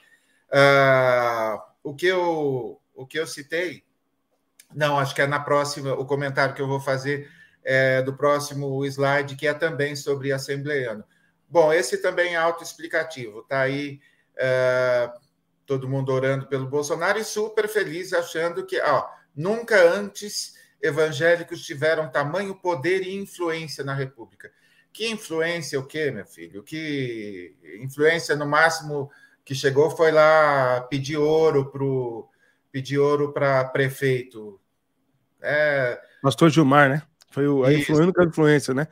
Uh, 0.49 1.61
o, 1.83 1.95
que 1.95 2.07
eu, 2.07 2.81
o 2.95 3.07
que 3.07 3.19
eu 3.19 3.27
citei. 3.27 3.85
Não, 4.75 4.99
acho 4.99 5.15
que 5.15 5.23
é 5.23 5.27
na 5.27 5.41
próxima. 5.41 5.95
O 5.95 6.05
comentário 6.05 6.55
que 6.55 6.63
eu 6.63 6.69
vou 6.69 6.81
fazer 6.81 7.31
é 7.63 8.03
do 8.03 8.15
próximo 8.15 8.85
slide, 8.85 9.37
que 9.37 9.47
é 9.47 9.55
também 9.55 9.97
sobre 9.97 10.33
assembleiano. 10.33 11.05
Bom, 11.49 11.73
esse 11.73 11.99
também 11.99 12.35
é 12.35 12.37
autoexplicativo. 12.37 13.43
Tá 13.43 13.61
aí. 13.61 14.01
Uh, 14.35 15.25
todo 15.67 15.89
mundo 15.89 16.13
orando 16.13 16.47
pelo 16.47 16.67
Bolsonaro 16.67 17.19
e 17.19 17.25
super 17.25 17.69
feliz, 17.69 18.13
achando 18.13 18.67
que 18.67 18.81
ó, 18.81 19.07
nunca 19.35 19.77
antes 19.83 20.55
evangélicos 20.83 21.65
tiveram 21.65 22.11
tamanho 22.11 22.55
poder 22.55 23.03
e 23.03 23.15
influência 23.15 23.83
na 23.83 23.95
República. 23.95 24.53
Que 24.93 25.09
influência 25.09 25.81
o 25.81 25.87
quê, 25.87 26.11
meu 26.11 26.27
filho? 26.27 26.63
Que 26.63 27.57
influência 27.81 28.37
no 28.37 28.47
máximo 28.47 29.11
que 29.45 29.55
chegou 29.55 29.91
foi 29.91 30.13
lá 30.13 30.83
pedir 30.83 31.17
ouro 31.17 31.71
pro 31.71 32.29
pedir 32.75 32.99
ouro 32.99 33.33
para 33.33 33.64
prefeito. 33.66 34.61
É... 35.40 35.97
Pastor 36.21 36.50
Gilmar, 36.50 36.88
né? 36.88 37.02
Foi 37.31 37.47
o, 37.47 37.62
a 37.62 37.69
única 37.69 38.25
influência, 38.25 38.75
né? 38.75 38.88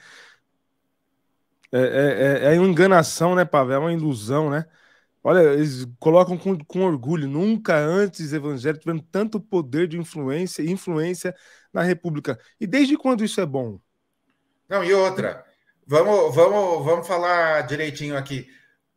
É, 1.73 1.81
é, 1.81 2.53
é, 2.53 2.55
é 2.55 2.61
uma 2.61 2.69
enganação, 2.69 3.35
né, 3.35 3.45
Pavel? 3.45 3.75
É 3.75 3.79
uma 3.81 3.93
ilusão, 3.93 4.49
né? 4.49 4.67
Olha, 5.25 5.41
eles 5.55 5.85
colocam 5.99 6.39
com, 6.39 6.57
com 6.59 6.85
orgulho. 6.85 7.27
Nunca 7.27 7.77
antes 7.77 8.33
evangélicos 8.33 8.85
tiveram 8.85 9.05
tanto 9.11 9.41
poder 9.41 9.89
de 9.89 9.99
influência 9.99 10.63
e 10.63 10.71
influência 10.71 11.35
na 11.73 11.83
República. 11.83 12.39
E 12.61 12.69
desde 12.69 12.97
quando 12.97 13.25
isso 13.25 13.41
é 13.41 13.47
bom? 13.47 13.81
Não, 14.69 14.85
e 14.85 14.95
outra, 14.95 15.45
vamos, 15.85 16.33
vamos, 16.33 16.85
vamos 16.85 17.07
falar 17.09 17.63
direitinho 17.63 18.17
aqui. 18.17 18.47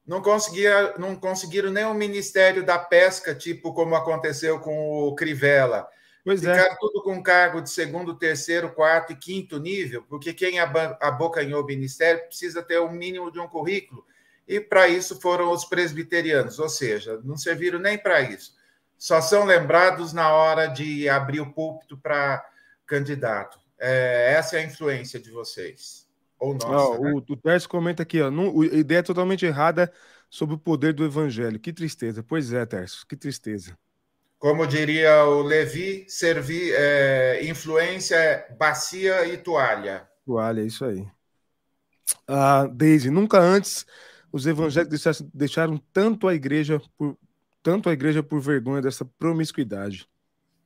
Não, 0.05 0.21
conseguia, 0.21 0.93
não 0.97 1.15
conseguiram 1.15 1.71
nem 1.71 1.85
o 1.85 1.93
Ministério 1.93 2.63
da 2.63 2.77
Pesca, 2.77 3.33
tipo 3.33 3.73
como 3.73 3.95
aconteceu 3.95 4.59
com 4.59 5.07
o 5.07 5.15
Crivella. 5.15 5.87
Pois 6.23 6.43
é. 6.43 6.53
Ficaram 6.53 6.73
é. 6.73 6.77
tudo 6.79 7.03
com 7.03 7.21
cargo 7.21 7.61
de 7.61 7.69
segundo, 7.69 8.17
terceiro, 8.17 8.71
quarto 8.71 9.13
e 9.13 9.15
quinto 9.15 9.59
nível, 9.59 10.03
porque 10.09 10.33
quem 10.33 10.59
abocanhou 10.59 11.61
o 11.61 11.65
ministério 11.65 12.25
precisa 12.25 12.63
ter 12.63 12.79
o 12.79 12.87
um 12.87 12.91
mínimo 12.91 13.31
de 13.31 13.39
um 13.39 13.47
currículo. 13.47 14.03
E 14.47 14.59
para 14.59 14.87
isso 14.87 15.21
foram 15.21 15.51
os 15.51 15.65
presbiterianos, 15.65 16.59
ou 16.59 16.69
seja, 16.69 17.19
não 17.23 17.37
serviram 17.37 17.79
nem 17.79 17.97
para 17.97 18.21
isso. 18.21 18.55
Só 18.97 19.21
são 19.21 19.45
lembrados 19.45 20.13
na 20.13 20.33
hora 20.33 20.67
de 20.67 21.07
abrir 21.09 21.41
o 21.41 21.51
púlpito 21.51 21.97
para 21.97 22.43
candidato. 22.87 23.59
É, 23.77 24.33
essa 24.35 24.57
é 24.57 24.61
a 24.61 24.63
influência 24.63 25.19
de 25.19 25.29
vocês. 25.29 26.04
Ou 26.39 26.53
nossa. 26.53 26.99
né? 26.99 27.11
O, 27.13 27.17
o 27.17 27.37
Tércio 27.37 27.69
comenta 27.69 28.03
aqui, 28.03 28.21
ó, 28.21 28.29
não, 28.29 28.61
a 28.61 28.65
ideia 28.65 28.99
é 28.99 29.03
totalmente 29.03 29.45
errada 29.45 29.91
sobre 30.29 30.55
o 30.55 30.59
poder 30.59 30.93
do 30.93 31.05
evangelho. 31.05 31.59
Que 31.59 31.71
tristeza. 31.71 32.23
Pois 32.23 32.51
é, 32.51 32.65
Tércio, 32.65 33.05
que 33.07 33.15
tristeza. 33.15 33.77
Como 34.37 34.67
diria 34.67 35.25
o 35.25 35.41
Levi, 35.41 36.05
servir, 36.07 36.73
é, 36.75 37.45
influência 37.45 38.15
é 38.15 38.53
bacia 38.53 39.25
e 39.25 39.37
toalha. 39.37 40.07
Toalha, 40.25 40.61
é 40.61 40.65
isso 40.65 40.85
aí. 40.85 41.07
Ah, 42.27 42.67
Deise, 42.67 43.09
nunca 43.09 43.39
antes 43.39 43.85
os 44.31 44.45
evangélicos 44.45 45.01
deixaram, 45.01 45.31
deixaram 45.33 45.77
tanto 45.93 46.27
a 46.27 46.35
igreja 46.35 46.81
por 46.97 47.17
tanto 47.63 47.89
a 47.89 47.93
igreja 47.93 48.21
por 48.21 48.39
vergonha 48.39 48.81
dessa 48.81 49.03
promiscuidade. 49.03 50.07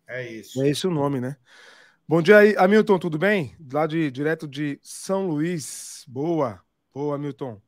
É 0.06 0.28
isso. 0.30 0.62
É 0.62 0.68
esse 0.68 0.86
o 0.86 0.92
nome, 0.92 1.22
né? 1.22 1.38
Bom 2.10 2.24
dia 2.24 2.40
aí, 2.40 2.56
Hamilton, 2.58 2.98
tudo 2.98 3.20
bem? 3.20 3.56
Lá 3.72 3.86
de 3.86 4.10
direto 4.10 4.48
de 4.48 4.80
São 4.82 5.28
Luís. 5.28 6.04
Boa, 6.08 6.60
boa, 6.92 7.14
Hamilton. 7.14 7.62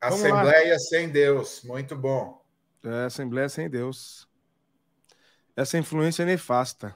Vamos 0.00 0.20
Assembleia 0.20 0.72
lá. 0.74 0.78
sem 0.78 1.08
Deus, 1.08 1.64
muito 1.64 1.96
bom. 1.96 2.40
É, 2.84 3.06
Assembleia 3.06 3.48
sem 3.48 3.68
Deus. 3.68 4.28
Essa 5.56 5.78
influência 5.78 6.22
é 6.22 6.26
nefasta. 6.26 6.94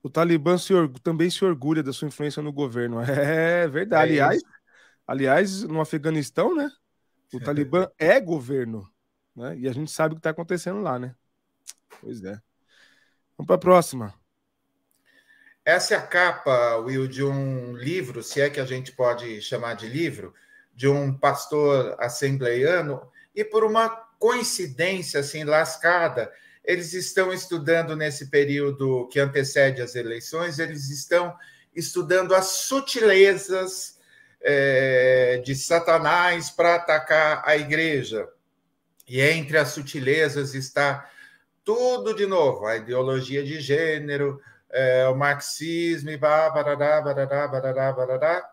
O 0.00 0.08
Talibã 0.08 0.56
se 0.56 0.72
também 1.02 1.28
se 1.28 1.44
orgulha 1.44 1.82
da 1.82 1.92
sua 1.92 2.06
influência 2.06 2.40
no 2.40 2.52
governo. 2.52 2.98
É 3.02 3.66
verdade. 3.66 4.02
É 4.16 4.22
aliás, 4.22 4.42
aliás, 5.04 5.62
no 5.64 5.80
Afeganistão, 5.80 6.54
né? 6.54 6.70
O 7.34 7.40
Talibã 7.40 7.88
é 7.98 8.20
governo. 8.20 8.88
Né? 9.34 9.58
E 9.58 9.68
a 9.68 9.72
gente 9.72 9.90
sabe 9.90 10.12
o 10.12 10.16
que 10.16 10.20
está 10.20 10.30
acontecendo 10.30 10.80
lá, 10.80 10.96
né? 10.96 11.12
Pois 12.00 12.22
é. 12.22 12.40
Vamos 13.36 13.48
para 13.48 13.56
a 13.56 13.58
próxima. 13.58 14.19
Essa 15.70 15.94
é 15.94 15.96
a 15.96 16.02
capa, 16.02 16.78
Will, 16.78 17.06
de 17.06 17.22
um 17.22 17.76
livro, 17.76 18.24
se 18.24 18.40
é 18.40 18.50
que 18.50 18.58
a 18.58 18.64
gente 18.64 18.90
pode 18.90 19.40
chamar 19.40 19.74
de 19.74 19.86
livro, 19.86 20.34
de 20.74 20.88
um 20.88 21.16
pastor 21.16 21.94
assembleiano, 22.00 23.00
e 23.32 23.44
por 23.44 23.62
uma 23.62 23.88
coincidência 24.18 25.20
assim 25.20 25.44
lascada, 25.44 26.28
eles 26.64 26.92
estão 26.92 27.32
estudando 27.32 27.94
nesse 27.94 28.30
período 28.30 29.06
que 29.12 29.20
antecede 29.20 29.80
as 29.80 29.94
eleições, 29.94 30.58
eles 30.58 30.90
estão 30.90 31.36
estudando 31.72 32.34
as 32.34 32.46
sutilezas 32.46 33.96
é, 34.40 35.40
de 35.44 35.54
Satanás 35.54 36.50
para 36.50 36.74
atacar 36.74 37.44
a 37.46 37.56
igreja. 37.56 38.28
E 39.06 39.20
entre 39.20 39.56
as 39.56 39.68
sutilezas 39.68 40.52
está 40.52 41.08
tudo 41.64 42.12
de 42.12 42.26
novo, 42.26 42.66
a 42.66 42.76
ideologia 42.76 43.44
de 43.44 43.60
gênero, 43.60 44.40
é, 44.72 45.08
o 45.08 45.14
marxismo, 45.14 46.10
e 46.10 46.16
barará, 46.16 47.00
barará, 47.00 47.48
barará, 47.48 47.92
barará. 47.92 48.50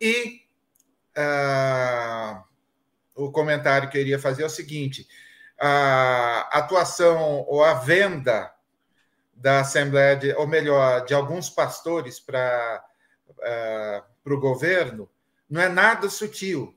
E 0.00 0.42
uh, 1.16 2.42
o 3.14 3.30
comentário 3.30 3.88
que 3.88 3.98
eu 3.98 4.02
iria 4.02 4.18
fazer 4.18 4.42
é 4.42 4.46
o 4.46 4.50
seguinte: 4.50 5.06
a 5.58 6.48
atuação 6.58 7.44
ou 7.46 7.62
a 7.64 7.74
venda 7.74 8.52
da 9.34 9.60
Assembleia, 9.60 10.16
de, 10.16 10.32
ou 10.34 10.46
melhor, 10.46 11.04
de 11.04 11.14
alguns 11.14 11.48
pastores 11.48 12.20
para 12.20 12.84
uh, 13.28 14.32
o 14.32 14.40
governo, 14.40 15.08
não 15.48 15.60
é 15.60 15.68
nada 15.68 16.08
sutil. 16.08 16.76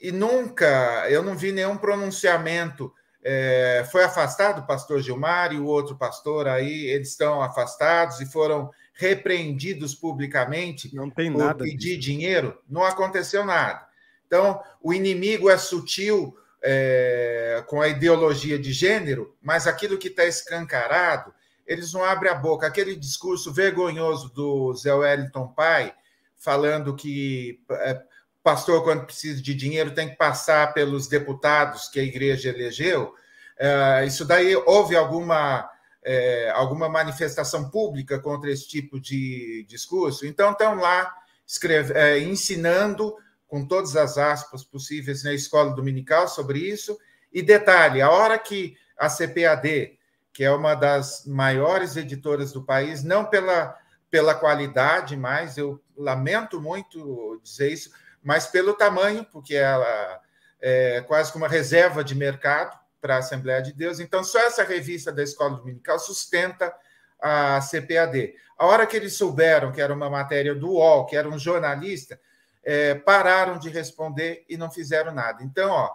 E 0.00 0.12
nunca, 0.12 1.08
eu 1.08 1.22
não 1.22 1.36
vi 1.36 1.52
nenhum 1.52 1.76
pronunciamento 1.76 2.92
é, 3.24 3.86
foi 3.90 4.04
afastado 4.04 4.60
o 4.60 4.66
pastor 4.66 5.00
Gilmar 5.00 5.52
e 5.52 5.58
o 5.58 5.64
outro 5.64 5.96
pastor 5.96 6.46
aí, 6.46 6.86
eles 6.86 7.08
estão 7.08 7.40
afastados 7.40 8.20
e 8.20 8.26
foram 8.26 8.70
repreendidos 8.92 9.94
publicamente 9.94 10.94
não 10.94 11.10
tem 11.10 11.32
por 11.32 11.38
nada 11.38 11.64
pedir 11.64 11.96
disso. 11.96 12.00
dinheiro, 12.00 12.60
não 12.68 12.84
aconteceu 12.84 13.44
nada. 13.44 13.84
Então, 14.26 14.60
o 14.82 14.92
inimigo 14.92 15.48
é 15.48 15.56
sutil 15.56 16.36
é, 16.62 17.64
com 17.66 17.80
a 17.80 17.88
ideologia 17.88 18.58
de 18.58 18.72
gênero, 18.72 19.34
mas 19.42 19.66
aquilo 19.66 19.98
que 19.98 20.08
está 20.08 20.24
escancarado, 20.24 21.32
eles 21.66 21.92
não 21.92 22.04
abrem 22.04 22.30
a 22.30 22.34
boca. 22.34 22.66
Aquele 22.66 22.94
discurso 22.94 23.52
vergonhoso 23.52 24.32
do 24.34 24.74
Zé 24.74 24.92
Wellington 24.92 25.48
Pai, 25.48 25.94
falando 26.36 26.94
que 26.94 27.60
é, 27.70 28.02
pastor, 28.44 28.84
quando 28.84 29.06
precisa 29.06 29.42
de 29.42 29.54
dinheiro, 29.54 29.94
tem 29.94 30.10
que 30.10 30.16
passar 30.16 30.74
pelos 30.74 31.08
deputados 31.08 31.88
que 31.88 31.98
a 31.98 32.04
igreja 32.04 32.50
elegeu. 32.50 33.14
É, 33.58 34.04
isso 34.06 34.24
daí 34.24 34.54
houve 34.54 34.94
alguma, 34.94 35.68
é, 36.04 36.52
alguma 36.54 36.88
manifestação 36.88 37.70
pública 37.70 38.18
contra 38.18 38.50
esse 38.50 38.68
tipo 38.68 39.00
de 39.00 39.64
discurso? 39.66 40.26
Então, 40.26 40.52
estão 40.52 40.74
lá 40.74 41.12
escreve, 41.46 41.94
é, 41.94 42.18
ensinando, 42.18 43.16
com 43.46 43.66
todas 43.66 43.96
as 43.96 44.18
aspas 44.18 44.64
possíveis, 44.64 45.22
na 45.22 45.32
escola 45.32 45.74
dominical 45.74 46.28
sobre 46.28 46.58
isso. 46.58 46.98
E 47.32 47.42
detalhe: 47.42 48.02
a 48.02 48.10
hora 48.10 48.38
que 48.38 48.76
a 48.98 49.08
CPAD, 49.08 49.98
que 50.32 50.44
é 50.44 50.50
uma 50.50 50.74
das 50.74 51.24
maiores 51.26 51.96
editoras 51.96 52.52
do 52.52 52.62
país, 52.62 53.02
não 53.02 53.24
pela, 53.24 53.74
pela 54.10 54.34
qualidade, 54.34 55.16
mas 55.16 55.56
eu 55.56 55.80
lamento 55.96 56.60
muito 56.60 57.40
dizer 57.42 57.72
isso, 57.72 57.90
mas 58.24 58.46
pelo 58.46 58.74
tamanho, 58.74 59.24
porque 59.30 59.54
ela 59.54 60.20
é 60.60 61.02
quase 61.02 61.30
como 61.30 61.44
uma 61.44 61.50
reserva 61.50 62.02
de 62.02 62.14
mercado 62.14 62.76
para 63.00 63.16
a 63.16 63.18
Assembleia 63.18 63.60
de 63.60 63.72
Deus. 63.72 64.00
Então, 64.00 64.24
só 64.24 64.38
essa 64.40 64.64
revista 64.64 65.12
da 65.12 65.22
Escola 65.22 65.56
Dominical 65.56 65.98
sustenta 65.98 66.74
a 67.20 67.60
CPAD. 67.60 68.34
A 68.58 68.66
hora 68.66 68.86
que 68.86 68.96
eles 68.96 69.14
souberam 69.14 69.70
que 69.70 69.80
era 69.80 69.92
uma 69.92 70.08
matéria 70.08 70.54
do 70.54 70.70
UOL, 70.70 71.04
que 71.04 71.16
era 71.16 71.28
um 71.28 71.38
jornalista, 71.38 72.18
é, 72.62 72.94
pararam 72.94 73.58
de 73.58 73.68
responder 73.68 74.46
e 74.48 74.56
não 74.56 74.70
fizeram 74.70 75.12
nada. 75.12 75.42
Então, 75.42 75.70
ó, 75.70 75.90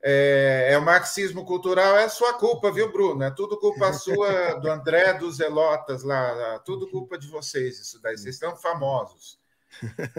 é, 0.00 0.68
é, 0.70 0.78
o 0.78 0.82
marxismo 0.82 1.44
cultural, 1.44 1.96
é 1.96 2.08
sua 2.08 2.34
culpa, 2.34 2.70
viu, 2.70 2.92
Bruno? 2.92 3.24
É 3.24 3.30
tudo 3.30 3.58
culpa 3.58 3.90
sua, 3.94 4.54
do 4.60 4.70
André, 4.70 5.14
dos 5.14 5.38
Zelotas 5.38 6.04
lá, 6.04 6.58
tudo 6.60 6.88
culpa 6.88 7.18
de 7.18 7.26
vocês, 7.26 7.80
isso 7.80 8.00
daí. 8.00 8.16
Vocês 8.16 8.36
estão 8.36 8.54
famosos. 8.54 9.42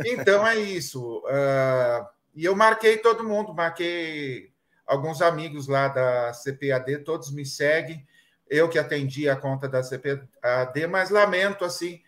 Então 0.06 0.46
é 0.46 0.56
isso. 0.56 1.20
Uh, 1.20 2.06
e 2.36 2.46
eu 2.46 2.56
marquei 2.56 2.98
todo 2.98 3.24
mundo, 3.24 3.54
marquei 3.54 4.52
alguns 4.86 5.22
amigos 5.22 5.68
lá 5.68 5.88
da 5.88 6.32
CPAD, 6.34 7.00
todos 7.00 7.32
me 7.32 7.46
seguem. 7.46 8.06
Eu 8.48 8.70
que 8.70 8.78
atendi 8.78 9.28
a 9.28 9.36
conta 9.36 9.68
da 9.68 9.82
CPAD, 9.82 10.88
mas 10.88 11.10
lamento 11.10 11.66
assim 11.66 12.02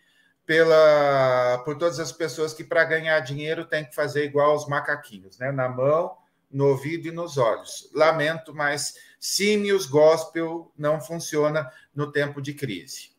pela, 0.46 1.62
por 1.66 1.78
todas 1.78 2.00
as 2.00 2.12
pessoas 2.12 2.54
que, 2.54 2.64
para 2.64 2.86
ganhar 2.86 3.20
dinheiro, 3.20 3.66
tem 3.66 3.84
que 3.84 3.96
fazer 3.96 4.24
igual 4.24 4.56
os 4.56 4.68
macaquinhos, 4.68 5.38
né? 5.40 5.52
na 5.52 5.68
mão, 5.68 6.16
no 6.50 6.68
ouvido 6.68 7.08
e 7.08 7.12
nos 7.12 7.38
olhos. 7.38 7.90
Lamento, 7.94 8.54
mas 8.54 8.96
símios 9.20 9.86
gospel 9.86 10.72
não 10.78 11.02
funciona 11.02 11.70
no 11.94 12.12
tempo 12.12 12.42
de 12.42 12.54
crise. 12.54 13.12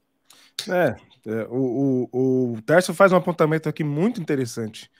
É 0.68 1.07
o, 1.50 2.08
o, 2.12 2.52
o 2.54 2.62
Tércio 2.62 2.94
faz 2.94 3.12
um 3.12 3.16
apontamento 3.16 3.68
aqui 3.68 3.84
muito 3.84 4.20
interessante. 4.20 4.90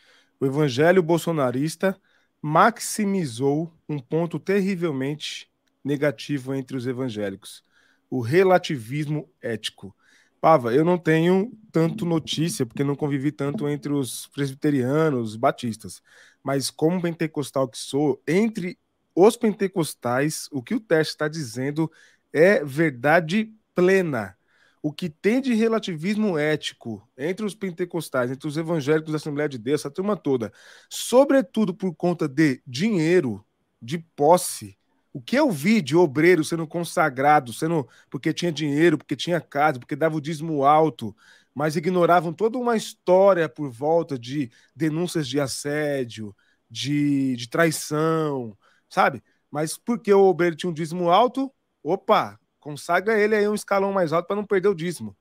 O 0.40 0.46
evangelho 0.46 1.02
bolsonarista 1.02 1.96
maximizou 2.40 3.72
um 3.88 3.98
ponto 3.98 4.38
terrivelmente 4.38 5.50
negativo 5.84 6.54
entre 6.54 6.76
os 6.76 6.86
evangélicos: 6.86 7.64
o 8.10 8.20
relativismo 8.20 9.28
ético. 9.42 9.94
Pava, 10.40 10.72
eu 10.72 10.84
não 10.84 10.96
tenho 10.96 11.52
tanto 11.72 12.04
notícia, 12.06 12.64
porque 12.64 12.84
não 12.84 12.94
convivi 12.94 13.32
tanto 13.32 13.68
entre 13.68 13.92
os 13.92 14.28
presbiterianos, 14.28 15.34
batistas, 15.34 16.00
mas 16.44 16.70
como 16.70 17.02
pentecostal 17.02 17.66
que 17.68 17.76
sou, 17.76 18.22
entre 18.26 18.78
os 19.16 19.36
pentecostais, 19.36 20.48
o 20.52 20.62
que 20.62 20.76
o 20.76 20.80
teste 20.80 21.14
está 21.14 21.26
dizendo 21.26 21.90
é 22.32 22.64
verdade 22.64 23.52
plena. 23.74 24.38
O 24.82 24.92
que 24.92 25.08
tem 25.08 25.40
de 25.40 25.54
relativismo 25.54 26.38
ético 26.38 27.06
entre 27.16 27.44
os 27.44 27.54
pentecostais, 27.54 28.30
entre 28.30 28.46
os 28.46 28.56
evangélicos 28.56 29.10
da 29.12 29.16
Assembleia 29.16 29.48
de 29.48 29.58
Deus, 29.58 29.80
essa 29.80 29.90
turma 29.90 30.16
toda, 30.16 30.52
sobretudo 30.88 31.74
por 31.74 31.94
conta 31.94 32.28
de 32.28 32.62
dinheiro, 32.66 33.44
de 33.80 33.98
posse, 34.16 34.78
o 35.12 35.20
que 35.20 35.36
eu 35.36 35.50
vi 35.50 35.80
de 35.80 35.96
obreiro 35.96 36.44
sendo 36.44 36.66
consagrado, 36.66 37.52
sendo 37.52 37.88
porque 38.10 38.32
tinha 38.32 38.52
dinheiro, 38.52 38.98
porque 38.98 39.16
tinha 39.16 39.40
casa, 39.40 39.78
porque 39.78 39.96
dava 39.96 40.16
o 40.16 40.20
dízimo 40.20 40.64
alto, 40.64 41.14
mas 41.54 41.76
ignoravam 41.76 42.32
toda 42.32 42.58
uma 42.58 42.76
história 42.76 43.48
por 43.48 43.70
volta 43.70 44.18
de 44.18 44.50
denúncias 44.76 45.26
de 45.26 45.40
assédio, 45.40 46.34
de, 46.70 47.34
de 47.36 47.48
traição, 47.48 48.56
sabe? 48.88 49.22
Mas 49.50 49.76
porque 49.76 50.12
o 50.12 50.24
obreiro 50.26 50.54
tinha 50.54 50.70
um 50.70 50.74
dízimo 50.74 51.10
alto, 51.10 51.52
opa, 51.82 52.38
consagra 52.60 53.18
ele 53.18 53.34
aí 53.34 53.48
um 53.48 53.54
escalão 53.54 53.92
mais 53.92 54.12
alto 54.12 54.26
para 54.26 54.36
não 54.36 54.44
perder 54.44 54.68
o 54.68 54.74
dízimo. 54.74 55.16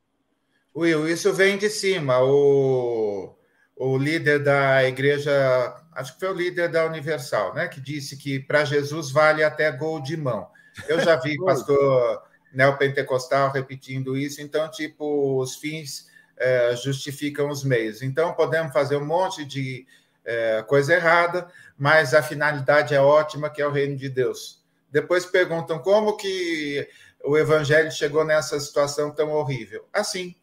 Will, 0.76 1.08
isso 1.08 1.34
vem 1.34 1.58
de 1.58 1.70
cima. 1.70 2.20
O, 2.22 3.36
o 3.76 3.98
líder 3.98 4.44
da 4.44 4.84
igreja, 4.84 5.32
acho 5.94 6.14
que 6.14 6.20
foi 6.20 6.30
o 6.30 6.38
líder 6.38 6.70
da 6.70 6.86
Universal, 6.86 7.54
né? 7.54 7.68
Que 7.68 7.82
disse 7.82 8.18
que 8.18 8.40
para 8.40 8.66
Jesus 8.66 9.12
vale 9.12 9.44
até 9.44 9.72
gol 9.72 10.02
de 10.02 10.16
mão. 10.16 10.48
Eu 10.88 11.00
já 11.00 11.16
vi 11.16 11.36
pastor 11.44 12.22
neopentecostal 12.54 13.52
repetindo 13.52 14.18
isso, 14.18 14.42
então, 14.42 14.70
tipo, 14.70 15.40
os 15.40 15.56
fins 15.56 16.08
é, 16.38 16.76
justificam 16.76 17.50
os 17.50 17.64
meios. 17.64 18.02
Então, 18.02 18.34
podemos 18.34 18.72
fazer 18.72 18.98
um 18.98 19.06
monte 19.06 19.44
de 19.46 19.86
é, 20.24 20.64
coisa 20.68 20.94
errada, 20.94 21.48
mas 21.78 22.14
a 22.14 22.22
finalidade 22.22 22.94
é 22.94 23.02
ótima, 23.02 23.50
que 23.50 23.62
é 23.62 23.68
o 23.68 23.72
reino 23.72 23.96
de 23.96 24.10
Deus. 24.10 24.57
Depois 25.00 25.28
perguntam 25.28 25.78
como 25.78 26.18
que 26.18 26.90
o 27.24 27.38
evangelho 27.38 27.92
chegou 27.92 28.26
nessa 28.26 28.60
situação 28.60 29.12
tão 29.12 29.32
horrível. 29.32 29.88
Assim. 29.94 30.36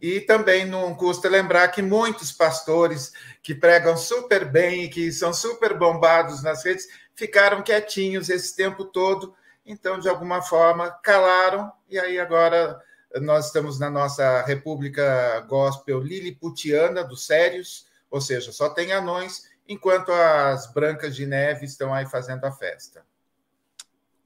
E 0.00 0.20
também 0.20 0.64
não 0.64 0.94
custa 0.94 1.28
lembrar 1.28 1.66
que 1.68 1.82
muitos 1.82 2.30
pastores 2.30 3.12
que 3.42 3.52
pregam 3.52 3.96
super 3.96 4.44
bem 4.44 4.84
e 4.84 4.88
que 4.88 5.10
são 5.10 5.34
super 5.34 5.76
bombados 5.76 6.40
nas 6.40 6.64
redes 6.64 6.86
ficaram 7.16 7.62
quietinhos 7.62 8.28
esse 8.28 8.54
tempo 8.54 8.84
todo, 8.84 9.34
então, 9.66 9.98
de 9.98 10.08
alguma 10.08 10.40
forma, 10.40 10.88
calaram, 11.02 11.72
e 11.88 11.98
aí 11.98 12.20
agora 12.20 12.80
nós 13.22 13.46
estamos 13.46 13.80
na 13.80 13.90
nossa 13.90 14.42
República 14.42 15.40
Gospel 15.48 15.98
Liliputiana 16.00 17.02
dos 17.02 17.26
Sérios, 17.26 17.88
ou 18.08 18.20
seja, 18.20 18.52
só 18.52 18.68
tem 18.68 18.92
anões, 18.92 19.48
enquanto 19.66 20.12
as 20.12 20.72
brancas 20.72 21.16
de 21.16 21.26
neve 21.26 21.64
estão 21.64 21.92
aí 21.92 22.06
fazendo 22.06 22.44
a 22.44 22.52
festa. 22.52 23.04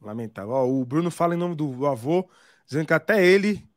Lamentável. 0.01 0.53
Ó, 0.53 0.67
o 0.67 0.85
Bruno 0.85 1.11
fala 1.11 1.35
em 1.35 1.39
nome 1.39 1.55
do 1.55 1.87
avô, 1.87 2.29
dizendo 2.67 2.87
que 2.87 2.93
até 2.93 3.25
ele, 3.25 3.69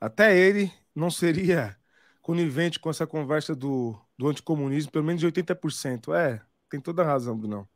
até 0.00 0.36
ele 0.36 0.72
não 0.94 1.10
seria 1.10 1.76
conivente 2.20 2.78
com 2.78 2.88
essa 2.88 3.06
conversa 3.06 3.54
do, 3.54 3.98
do 4.16 4.28
anticomunismo, 4.28 4.92
pelo 4.92 5.04
menos 5.04 5.20
de 5.20 5.26
80%. 5.26 6.14
É, 6.14 6.40
tem 6.70 6.80
toda 6.80 7.02
a 7.02 7.06
razão, 7.06 7.36
Bruno. 7.36 7.68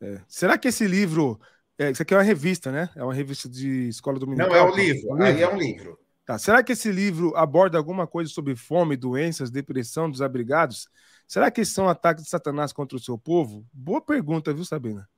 É. 0.00 0.20
Será 0.28 0.58
que 0.58 0.68
esse 0.68 0.86
livro. 0.86 1.40
É, 1.78 1.90
isso 1.90 2.02
aqui 2.02 2.12
é 2.12 2.16
uma 2.16 2.22
revista, 2.22 2.70
né? 2.70 2.90
É 2.94 3.02
uma 3.02 3.14
revista 3.14 3.48
de 3.48 3.88
escola 3.88 4.18
dominical. 4.18 4.48
Não, 4.48 4.56
é 4.56 4.62
um 4.62 4.74
livro. 4.74 5.22
Aí 5.22 5.42
é 5.42 5.48
um 5.48 5.56
livro. 5.56 5.98
Tá. 6.26 6.38
Será 6.38 6.62
que 6.62 6.72
esse 6.72 6.92
livro 6.92 7.34
aborda 7.34 7.78
alguma 7.78 8.06
coisa 8.06 8.30
sobre 8.30 8.54
fome, 8.54 8.96
doenças, 8.96 9.50
depressão 9.50 10.10
dos 10.10 10.20
abrigados? 10.20 10.88
Será 11.26 11.50
que 11.50 11.64
são 11.64 11.88
ataques 11.88 12.24
de 12.24 12.30
Satanás 12.30 12.72
contra 12.72 12.96
o 12.96 13.00
seu 13.00 13.16
povo? 13.16 13.66
Boa 13.72 14.00
pergunta, 14.00 14.52
viu, 14.52 14.64
Sabina? 14.64 15.08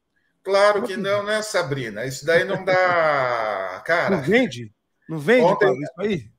Claro 0.43 0.83
que 0.83 0.97
não, 0.97 1.23
né, 1.23 1.41
Sabrina? 1.43 2.05
Isso 2.05 2.27
daí 2.27 2.45
não 2.45 2.65
dá. 2.65 3.83
Cara. 3.87 4.17
Não 4.17 4.23
vende? 4.23 4.73
Não 5.09 5.19
vende 5.19 5.45
Ontem... 5.45 5.73
isso 5.81 5.93
aí? 5.99 6.33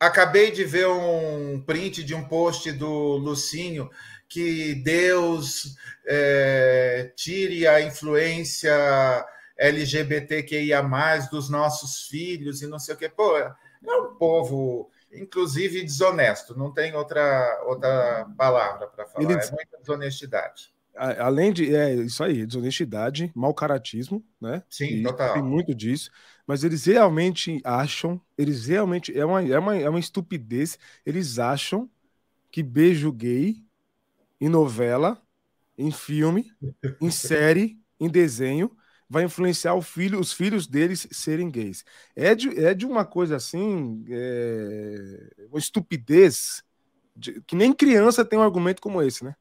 Acabei 0.00 0.50
de 0.50 0.64
ver 0.64 0.88
um 0.88 1.62
print 1.64 2.02
de 2.02 2.14
um 2.14 2.26
post 2.26 2.70
do 2.72 3.16
Lucinho 3.16 3.90
que 4.28 4.74
Deus 4.74 5.76
é, 6.06 7.12
tire 7.16 7.66
a 7.66 7.80
influência 7.80 8.74
LGBTQIA 9.56 10.82
dos 11.30 11.48
nossos 11.48 12.08
filhos 12.08 12.60
e 12.60 12.66
não 12.66 12.78
sei 12.78 12.94
o 12.94 12.98
que. 12.98 13.08
Pô, 13.08 13.38
é 13.38 13.54
um 13.96 14.14
povo, 14.16 14.90
inclusive, 15.12 15.82
desonesto, 15.82 16.58
não 16.58 16.72
tem 16.72 16.94
outra, 16.94 17.62
outra 17.66 18.26
palavra 18.36 18.88
para 18.88 19.06
falar, 19.06 19.24
Ele... 19.24 19.32
é 19.34 19.50
muita 19.50 19.78
desonestidade. 19.78 20.73
Além 20.96 21.52
de 21.52 21.74
é 21.74 21.94
isso 21.94 22.22
aí, 22.22 22.46
desonestidade, 22.46 23.32
mau 23.34 23.52
caratismo, 23.54 24.24
né? 24.40 24.62
Sim, 24.68 24.86
e 24.86 25.02
total. 25.02 25.34
Tem 25.34 25.42
muito 25.42 25.74
disso, 25.74 26.10
mas 26.46 26.62
eles 26.62 26.84
realmente 26.84 27.60
acham, 27.64 28.20
eles 28.38 28.66
realmente 28.66 29.16
é 29.16 29.24
uma, 29.24 29.42
é 29.42 29.58
uma, 29.58 29.76
é 29.76 29.88
uma 29.88 29.98
estupidez. 29.98 30.78
Eles 31.04 31.38
acham 31.38 31.90
que 32.50 32.62
beijo 32.62 33.12
gay 33.12 33.64
em 34.40 34.48
novela, 34.48 35.20
em 35.76 35.90
filme, 35.90 36.52
em 37.00 37.10
série, 37.10 37.78
em 37.98 38.08
desenho 38.08 38.70
vai 39.08 39.24
influenciar 39.24 39.80
filho, 39.82 40.18
os 40.18 40.32
filhos 40.32 40.66
deles 40.66 41.06
serem 41.12 41.50
gays. 41.50 41.84
É 42.16 42.34
de, 42.34 42.48
é 42.58 42.74
de 42.74 42.86
uma 42.86 43.04
coisa 43.04 43.36
assim, 43.36 44.04
é, 44.08 45.46
uma 45.50 45.58
estupidez, 45.58 46.62
de, 47.14 47.40
que 47.42 47.54
nem 47.54 47.72
criança 47.72 48.24
tem 48.24 48.38
um 48.38 48.42
argumento 48.42 48.82
como 48.82 49.02
esse, 49.02 49.24
né? 49.24 49.36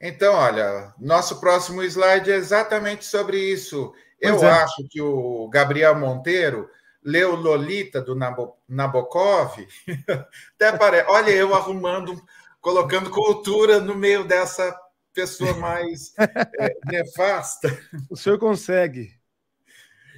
Então, 0.00 0.34
olha, 0.34 0.92
nosso 0.98 1.40
próximo 1.40 1.82
slide 1.82 2.30
é 2.30 2.36
exatamente 2.36 3.04
sobre 3.04 3.38
isso. 3.38 3.92
Pois 4.20 4.42
Eu 4.42 4.48
é. 4.48 4.62
acho 4.62 4.86
que 4.90 5.00
o 5.00 5.48
Gabriel 5.48 5.94
Monteiro 5.94 6.68
leu 7.02 7.34
Lolita 7.36 8.00
do 8.00 8.14
Nabokov. 8.14 9.66
Até 10.56 10.76
parece. 10.76 11.10
Olha, 11.10 11.30
eu 11.30 11.54
arrumando, 11.54 12.20
colocando 12.60 13.10
cultura 13.10 13.80
no 13.80 13.94
meio 13.94 14.24
dessa 14.24 14.74
pessoa 15.12 15.54
mais 15.54 16.12
é, 16.58 16.76
nefasta. 16.90 17.68
O 18.10 18.16
senhor 18.16 18.38
consegue. 18.38 19.12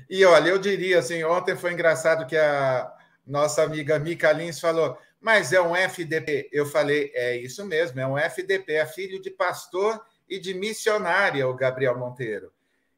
E 0.09 0.25
olha, 0.25 0.51
eu 0.51 0.59
diria 0.59 1.01
assim, 1.01 1.25
ontem 1.25 1.57
foi 1.57 1.73
engraçado 1.73 2.27
que 2.27 2.37
a 2.37 2.93
nossa 3.27 3.63
amiga 3.63 3.99
Mica 3.99 4.31
Lins 4.33 4.61
falou, 4.61 4.97
mas 5.27 5.53
é 5.53 5.61
um 5.61 5.75
FDP. 5.75 6.49
Eu 6.53 6.65
falei, 6.65 7.11
é 7.13 7.37
isso 7.37 7.67
mesmo, 7.67 7.99
é 7.99 8.07
um 8.07 8.17
FDP, 8.17 8.75
é 8.75 8.87
filho 8.87 9.21
de 9.21 9.29
pastor 9.29 10.01
e 10.29 10.39
de 10.39 10.55
missionária, 10.55 11.49
o 11.49 11.57
Gabriel 11.57 11.99
Monteiro. 11.99 12.53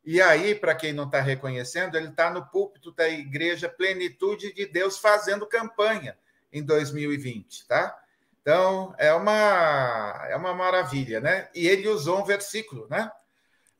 E 0.05 0.21
aí, 0.21 0.55
para 0.55 0.75
quem 0.75 0.93
não 0.93 1.05
está 1.05 1.23
reconhecendo, 1.23 1.97
ele 1.97 2.09
está 2.09 2.29
no 2.29 2.45
púlpito 2.45 2.93
da 2.93 3.09
Igreja 3.09 3.67
Plenitude 3.67 4.53
de 4.53 4.67
Deus 4.67 4.99
fazendo 4.99 5.47
campanha 5.47 6.19
em 6.53 6.63
2020, 6.63 7.67
tá? 7.67 7.99
Então, 8.43 8.95
é 8.99 9.11
uma, 9.15 10.27
é 10.29 10.37
uma 10.37 10.53
maravilha, 10.53 11.23
né? 11.23 11.49
E 11.55 11.67
ele 11.67 11.89
usou 11.89 12.21
um 12.21 12.27
versículo, 12.27 12.87
né? 12.91 13.11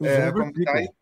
Usou 0.01 0.11
é, 0.11 0.31
um 0.31 0.33
versículo. 0.33 0.65
Tá 0.65 0.95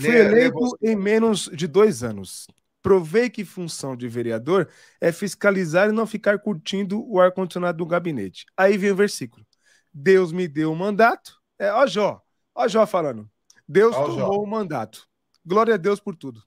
Fui 0.00 0.16
eleito 0.16 0.78
em 0.82 0.96
menos 0.96 1.48
de 1.52 1.68
dois 1.68 2.02
anos. 2.02 2.48
Provei 2.86 3.28
que 3.28 3.44
função 3.44 3.96
de 3.96 4.06
vereador 4.06 4.68
é 5.00 5.10
fiscalizar 5.10 5.88
e 5.88 5.92
não 5.92 6.06
ficar 6.06 6.38
curtindo 6.38 7.04
o 7.10 7.20
ar-condicionado 7.20 7.78
do 7.78 7.84
gabinete. 7.84 8.46
Aí 8.56 8.78
vem 8.78 8.92
o 8.92 8.96
versículo. 8.96 9.44
Deus 9.92 10.30
me 10.30 10.46
deu 10.46 10.70
o 10.70 10.76
mandato. 10.76 11.36
É, 11.58 11.72
ó 11.72 11.84
Jó, 11.84 12.22
ó 12.54 12.68
Jó 12.68 12.86
falando. 12.86 13.28
Deus 13.66 13.92
ó, 13.96 14.06
tomou 14.06 14.40
o 14.40 14.46
mandato. 14.46 15.04
Glória 15.44 15.74
a 15.74 15.76
Deus 15.76 15.98
por 15.98 16.14
tudo. 16.14 16.40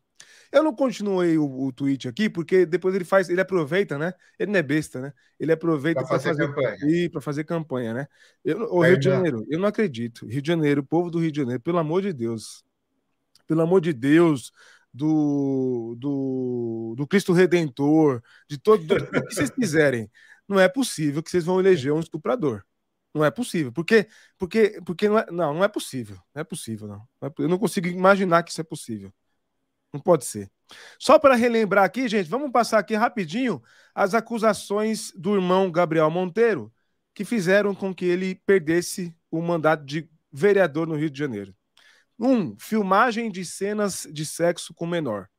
Eu 0.50 0.64
não 0.64 0.74
continuei 0.74 1.38
o, 1.38 1.44
o 1.44 1.74
tweet 1.74 2.08
aqui, 2.08 2.30
porque 2.30 2.66
depois 2.66 2.96
ele 2.96 3.04
faz, 3.04 3.28
ele 3.28 3.42
aproveita, 3.42 3.98
né? 3.98 4.14
Ele 4.40 4.54
não 4.54 4.60
é 4.60 4.64
besta, 4.64 5.02
né? 5.02 5.14
Ele 5.38 5.52
aproveita 5.52 6.00
para 6.00 6.08
fazer, 6.08 6.30
fazer, 6.30 6.48
campanha. 6.48 7.10
Para 7.12 7.22
fazer 7.22 7.44
campanha, 7.44 7.94
né? 7.94 8.08
Eu, 8.46 8.60
o 8.72 8.82
Rio 8.82 8.98
de 8.98 9.04
Janeiro, 9.04 9.46
eu 9.50 9.60
não 9.60 9.68
acredito. 9.68 10.26
Rio 10.26 10.42
de 10.42 10.48
Janeiro, 10.48 10.80
o 10.80 10.86
povo 10.86 11.12
do 11.12 11.20
Rio 11.20 11.34
de 11.34 11.42
Janeiro, 11.42 11.62
pelo 11.62 11.80
amor 11.80 12.02
de 12.02 12.14
Deus. 12.14 12.64
Pelo 13.46 13.62
amor 13.62 13.82
de 13.82 13.92
Deus, 13.92 14.54
do, 14.94 15.96
do, 15.98 16.96
do 16.98 17.08
Cristo 17.08 17.34
Redentor, 17.34 18.22
de 18.50 18.58
todo 18.58 18.84
do, 18.86 18.96
do 18.96 19.28
que 19.28 19.36
vocês 19.36 19.50
quiserem. 19.50 20.10
não 20.48 20.60
é 20.60 20.68
possível 20.68 21.22
que 21.24 21.30
vocês 21.30 21.46
vão 21.46 21.60
eleger 21.60 21.94
um 21.94 22.00
estuprador. 22.00 22.64
Não 23.14 23.26
é 23.26 23.32
possível. 23.32 23.72
Porque, 23.72 24.08
porque, 24.38 24.82
porque 24.86 25.10
não, 25.10 25.20
é, 25.20 25.26
não, 25.32 25.54
não 25.56 25.64
é 25.64 25.68
possível. 25.68 26.18
Não 26.34 26.42
é 26.42 26.44
possível, 26.44 26.88
não. 26.88 27.08
É 27.22 27.32
eu 27.40 27.50
não 27.50 27.58
consigo 27.58 27.88
imaginar 27.88 28.44
que 28.44 28.52
isso 28.52 28.62
é 28.62 28.64
possível. 28.64 29.14
Não 29.94 30.00
pode 30.00 30.26
ser. 30.26 30.52
Só 31.00 31.18
para 31.18 31.36
relembrar 31.36 31.84
aqui, 31.84 32.08
gente, 32.08 32.30
vamos 32.30 32.52
passar 32.52 32.80
aqui 32.80 32.96
rapidinho 32.96 33.62
as 33.94 34.14
acusações 34.14 35.12
do 35.16 35.36
irmão 35.36 35.72
Gabriel 35.72 36.10
Monteiro, 36.12 36.72
que 37.14 37.26
fizeram 37.26 37.74
com 37.74 37.94
que 37.94 38.06
ele 38.06 38.36
perdesse 38.46 39.16
o 39.32 39.42
mandato 39.42 39.84
de 39.84 40.10
vereador 40.32 40.88
no 40.88 40.96
Rio 40.96 41.10
de 41.10 41.18
Janeiro. 41.18 41.56
Um, 42.20 42.58
filmagem 42.60 43.32
de 43.32 43.46
cenas 43.46 44.06
de 44.12 44.26
sexo 44.26 44.74
com 44.74 44.86
menor. 44.86 45.30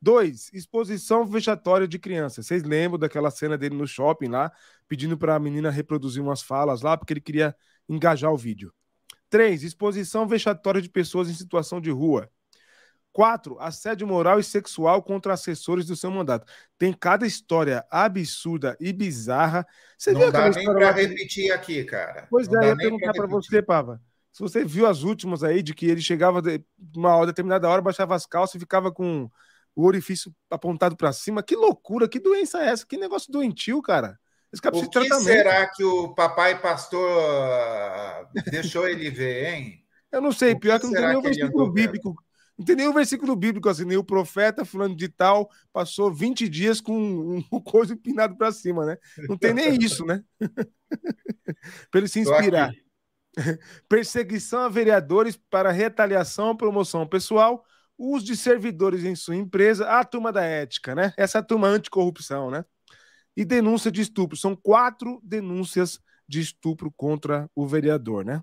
Dois, 0.00 0.50
exposição 0.54 1.26
vexatória 1.26 1.86
de 1.86 1.98
criança. 1.98 2.42
Vocês 2.42 2.62
lembram 2.62 2.98
daquela 2.98 3.30
cena 3.30 3.58
dele 3.58 3.76
no 3.76 3.86
shopping 3.86 4.28
lá, 4.28 4.50
pedindo 4.88 5.18
para 5.18 5.34
a 5.34 5.38
menina 5.38 5.70
reproduzir 5.70 6.22
umas 6.22 6.40
falas 6.40 6.80
lá, 6.80 6.96
porque 6.96 7.12
ele 7.12 7.20
queria 7.20 7.54
engajar 7.86 8.32
o 8.32 8.38
vídeo. 8.38 8.72
Três, 9.28 9.62
exposição 9.62 10.26
vexatória 10.26 10.80
de 10.80 10.88
pessoas 10.88 11.28
em 11.28 11.34
situação 11.34 11.82
de 11.82 11.90
rua. 11.90 12.30
Quatro, 13.12 13.58
assédio 13.58 14.06
moral 14.06 14.40
e 14.40 14.44
sexual 14.44 15.02
contra 15.02 15.34
assessores 15.34 15.84
do 15.84 15.96
seu 15.96 16.10
mandato. 16.10 16.50
Tem 16.78 16.92
cada 16.92 17.26
história 17.26 17.84
absurda 17.90 18.76
e 18.80 18.92
bizarra. 18.92 19.66
Você 19.98 20.12
não 20.12 20.20
viu 20.20 20.32
dá 20.32 20.48
nem 20.48 20.64
para 20.64 20.92
repetir 20.92 21.52
aqui, 21.52 21.84
cara. 21.84 22.26
Pois 22.30 22.48
não 22.48 22.62
é, 22.62 22.66
eu 22.66 22.68
ia 22.70 22.76
perguntar 22.76 23.12
para 23.12 23.26
você, 23.26 23.60
Pava. 23.60 24.00
Se 24.32 24.40
você 24.40 24.64
viu 24.64 24.86
as 24.86 25.02
últimas 25.02 25.42
aí, 25.42 25.62
de 25.62 25.74
que 25.74 25.86
ele 25.86 26.00
chegava 26.00 26.40
de 26.40 26.62
uma 26.96 27.24
determinada 27.26 27.68
hora, 27.68 27.82
baixava 27.82 28.14
as 28.14 28.26
calças 28.26 28.54
e 28.54 28.60
ficava 28.60 28.92
com 28.92 29.28
o 29.74 29.84
orifício 29.84 30.34
apontado 30.48 30.96
para 30.96 31.12
cima. 31.12 31.42
Que 31.42 31.56
loucura, 31.56 32.08
que 32.08 32.20
doença 32.20 32.62
é 32.62 32.68
essa? 32.68 32.86
Que 32.86 32.96
negócio 32.96 33.32
doentio, 33.32 33.82
cara. 33.82 34.18
Esse 34.52 34.60
cara 34.60 34.76
o 34.76 34.88
que 34.88 35.20
será 35.20 35.68
que 35.68 35.84
o 35.84 36.12
papai 36.12 36.60
pastor 36.60 37.08
ah, 37.08 38.28
deixou 38.50 38.88
ele 38.88 39.08
ver, 39.10 39.54
hein? 39.54 39.84
Eu 40.10 40.20
não 40.20 40.32
sei, 40.32 40.56
pior 40.56 40.80
que, 40.80 40.86
que 40.86 40.92
não 40.92 41.00
tem 41.00 41.08
nenhum 41.08 41.22
versículo 41.22 41.72
bíblico. 41.72 42.16
Não 42.58 42.64
tem 42.64 42.76
nenhum 42.76 42.92
versículo 42.92 43.36
bíblico 43.36 43.68
assim, 43.68 43.84
nem 43.84 43.96
o 43.96 44.04
profeta 44.04 44.64
fulano 44.64 44.94
de 44.94 45.08
tal 45.08 45.48
passou 45.72 46.12
20 46.12 46.48
dias 46.48 46.80
com 46.80 46.92
um, 46.92 47.44
um 47.52 47.60
coisa 47.60 47.94
empinado 47.94 48.36
para 48.36 48.50
cima, 48.52 48.84
né? 48.84 48.98
Não 49.28 49.38
tem 49.38 49.54
nem 49.54 49.76
isso, 49.76 50.04
né? 50.04 50.22
para 51.90 52.00
ele 52.00 52.08
se 52.08 52.20
inspirar. 52.20 52.72
Perseguição 53.88 54.60
a 54.60 54.68
vereadores 54.68 55.36
para 55.36 55.70
retaliação, 55.70 56.56
promoção 56.56 57.06
pessoal 57.06 57.64
uso 58.00 58.24
de 58.24 58.34
servidores 58.34 59.04
em 59.04 59.14
sua 59.14 59.36
empresa, 59.36 59.86
a 59.86 60.02
turma 60.02 60.32
da 60.32 60.42
ética, 60.42 60.94
né? 60.94 61.12
Essa 61.18 61.38
é 61.38 61.42
turma 61.42 61.68
anticorrupção, 61.68 62.50
né? 62.50 62.64
E 63.36 63.44
denúncia 63.44 63.92
de 63.92 64.00
estupro. 64.00 64.36
São 64.38 64.56
quatro 64.56 65.20
denúncias 65.22 66.00
de 66.26 66.40
estupro 66.40 66.90
contra 66.96 67.48
o 67.54 67.66
vereador, 67.66 68.24
né? 68.24 68.42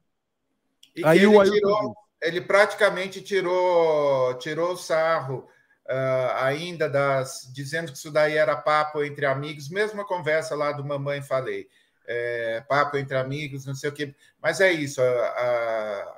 E 0.96 1.04
Aí 1.04 1.20
ele, 1.20 1.28
o 1.28 1.44
tirou, 1.44 1.96
ele 2.22 2.42
praticamente 2.42 3.22
tirou, 3.22 4.36
tirou 4.36 4.74
o 4.74 4.78
sarro 4.78 5.48
uh, 5.90 6.34
ainda 6.36 6.88
das. 6.88 7.52
dizendo 7.52 7.92
que 7.92 7.98
isso 7.98 8.12
daí 8.12 8.38
era 8.38 8.56
papo 8.56 9.04
entre 9.04 9.26
amigos, 9.26 9.70
mesma 9.70 10.06
conversa 10.06 10.56
lá 10.56 10.72
do 10.72 10.86
Mamãe 10.86 11.22
Falei. 11.22 11.68
É, 12.08 12.64
papo 12.70 12.98
entre 12.98 13.18
amigos, 13.18 13.66
não 13.66 13.76
sei 13.76 13.90
o 13.90 13.94
quê. 13.94 14.16
Mas 14.42 14.62
é 14.62 14.72
isso, 14.72 15.02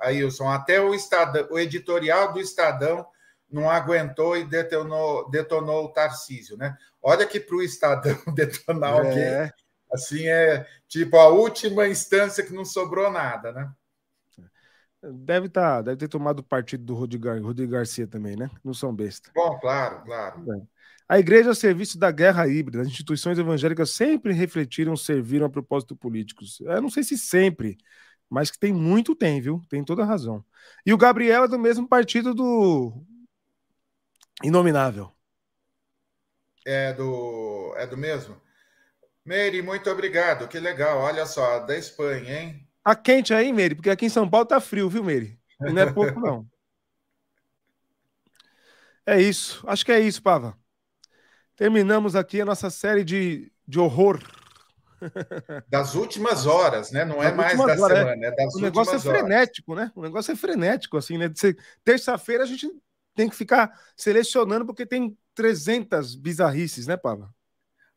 Ailson. 0.00 0.48
Até 0.48 0.80
o, 0.80 0.94
Estadão, 0.94 1.48
o 1.50 1.58
editorial 1.58 2.32
do 2.32 2.40
Estadão 2.40 3.06
não 3.50 3.68
aguentou 3.68 4.36
e 4.36 4.44
detonou, 4.44 5.28
detonou 5.30 5.86
o 5.86 5.92
Tarcísio, 5.92 6.56
né? 6.56 6.76
Olha 7.02 7.26
que 7.26 7.40
para 7.40 7.56
o 7.56 7.62
Estadão 7.62 8.16
detonar 8.34 8.94
é. 8.94 8.98
alguém, 8.98 9.52
assim, 9.92 10.28
é 10.28 10.66
tipo 10.86 11.16
a 11.16 11.28
última 11.28 11.88
instância 11.88 12.44
que 12.44 12.52
não 12.52 12.64
sobrou 12.64 13.10
nada, 13.10 13.52
né? 13.52 13.70
Deve 15.02 15.48
tá, 15.48 15.80
deve 15.80 15.96
ter 15.96 16.08
tomado 16.08 16.42
partido 16.42 16.84
do 16.84 16.94
Rodrigo, 16.94 17.28
Rodrigo 17.40 17.72
Garcia 17.72 18.06
também, 18.06 18.36
né? 18.36 18.50
Não 18.62 18.74
são 18.74 18.94
besta. 18.94 19.30
Bom, 19.34 19.58
claro, 19.58 20.04
claro. 20.04 20.44
A 21.10 21.18
igreja 21.18 21.48
é 21.48 21.50
o 21.50 21.56
serviço 21.56 21.98
da 21.98 22.12
guerra 22.12 22.46
híbrida. 22.46 22.82
As 22.82 22.86
instituições 22.86 23.36
evangélicas 23.36 23.90
sempre 23.90 24.32
refletiram, 24.32 24.96
serviram 24.96 25.44
a 25.46 25.50
propósito 25.50 25.96
políticos. 25.96 26.60
Eu 26.60 26.80
não 26.80 26.88
sei 26.88 27.02
se 27.02 27.18
sempre, 27.18 27.76
mas 28.28 28.48
que 28.48 28.56
tem 28.56 28.72
muito, 28.72 29.16
tem, 29.16 29.40
viu? 29.40 29.60
Tem 29.68 29.82
toda 29.82 30.04
a 30.04 30.06
razão. 30.06 30.44
E 30.86 30.92
o 30.92 30.96
Gabriel 30.96 31.42
é 31.42 31.48
do 31.48 31.58
mesmo 31.58 31.88
partido 31.88 32.32
do 32.32 33.04
Inominável. 34.44 35.10
É 36.64 36.92
do, 36.92 37.74
é 37.76 37.88
do 37.88 37.96
mesmo? 37.96 38.40
Meire, 39.24 39.62
muito 39.62 39.90
obrigado. 39.90 40.46
Que 40.46 40.60
legal. 40.60 41.00
Olha 41.00 41.26
só, 41.26 41.58
da 41.58 41.76
Espanha, 41.76 42.40
hein? 42.40 42.68
Tá 42.84 42.94
quente 42.94 43.34
aí, 43.34 43.52
Meire, 43.52 43.74
porque 43.74 43.90
aqui 43.90 44.06
em 44.06 44.10
São 44.10 44.30
Paulo 44.30 44.46
tá 44.46 44.60
frio, 44.60 44.88
viu, 44.88 45.02
Meire? 45.02 45.36
E 45.60 45.72
não 45.72 45.82
é 45.82 45.92
pouco, 45.92 46.20
não. 46.22 46.46
É 49.04 49.20
isso. 49.20 49.60
Acho 49.66 49.84
que 49.84 49.90
é 49.90 49.98
isso, 49.98 50.22
Pava. 50.22 50.59
Terminamos 51.60 52.16
aqui 52.16 52.40
a 52.40 52.44
nossa 52.46 52.70
série 52.70 53.04
de, 53.04 53.52
de 53.68 53.78
horror. 53.78 54.18
Das 55.68 55.94
últimas 55.94 56.46
horas, 56.46 56.90
né? 56.90 57.04
Não 57.04 57.22
é 57.22 57.30
mais 57.32 57.54
da 57.54 57.64
horas, 57.64 57.82
é. 57.82 57.86
semana, 57.86 58.24
é, 58.24 58.28
é 58.28 58.34
das 58.34 58.54
O 58.54 58.60
negócio 58.60 58.94
é 58.94 58.98
frenético, 58.98 59.72
horas. 59.72 59.84
né? 59.84 59.92
O 59.94 60.00
negócio 60.00 60.32
é 60.32 60.36
frenético, 60.36 60.96
assim, 60.96 61.18
né? 61.18 61.30
Terça-feira 61.84 62.44
a 62.44 62.46
gente 62.46 62.66
tem 63.14 63.28
que 63.28 63.36
ficar 63.36 63.78
selecionando 63.94 64.64
porque 64.64 64.86
tem 64.86 65.14
300 65.34 66.14
bizarrices, 66.14 66.86
né, 66.86 66.96
Pablo? 66.96 67.28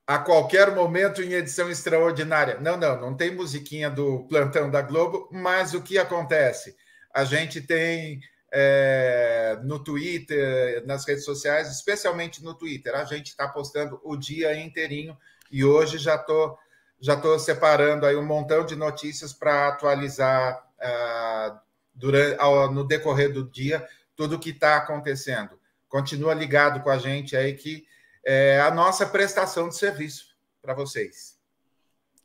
A 0.06 0.18
qualquer 0.18 0.76
momento 0.76 1.22
em 1.22 1.32
edição 1.32 1.72
extraordinária. 1.72 2.60
Não, 2.60 2.76
não, 2.76 3.00
não 3.00 3.16
tem 3.16 3.34
musiquinha 3.34 3.90
do 3.90 4.28
plantão 4.28 4.70
da 4.70 4.82
Globo, 4.82 5.30
mas 5.32 5.74
o 5.74 5.82
que 5.82 5.98
acontece? 5.98 6.76
A 7.14 7.24
gente 7.24 7.62
tem 7.62 8.20
é, 8.56 9.60
no 9.64 9.84
Twitter, 9.84 10.86
nas 10.86 11.08
redes 11.08 11.26
sociais, 11.26 11.72
especialmente 11.72 12.44
no 12.44 12.54
Twitter, 12.54 12.94
a 12.94 13.04
gente 13.04 13.30
está 13.30 13.48
postando 13.48 14.00
o 14.04 14.16
dia 14.16 14.56
inteirinho 14.56 15.18
e 15.52 15.66
hoje 15.66 15.98
já 15.98 16.16
estou 16.16 16.58
já 17.00 17.18
tô 17.18 17.38
separando 17.38 18.06
aí 18.06 18.16
um 18.16 18.26
montão 18.26 18.66
de 18.66 18.78
notícias 18.78 19.34
para 19.34 19.68
atualizar 19.68 20.64
uh, 20.80 21.60
durante, 21.94 22.38
no 22.72 22.88
decorrer 22.88 23.34
do 23.34 23.44
dia 23.44 23.86
tudo 24.16 24.36
o 24.36 24.40
que 24.40 24.52
está 24.52 24.78
acontecendo. 24.78 25.60
Continua 25.90 26.34
ligado 26.34 26.82
com 26.82 26.90
a 26.90 26.98
gente 26.98 27.36
aí 27.36 27.56
que 27.56 27.86
é 28.24 28.62
a 28.62 28.72
nossa 28.72 29.06
prestação 29.06 29.68
de 29.68 29.76
serviço 29.76 30.28
para 30.62 30.74
vocês. 30.74 31.38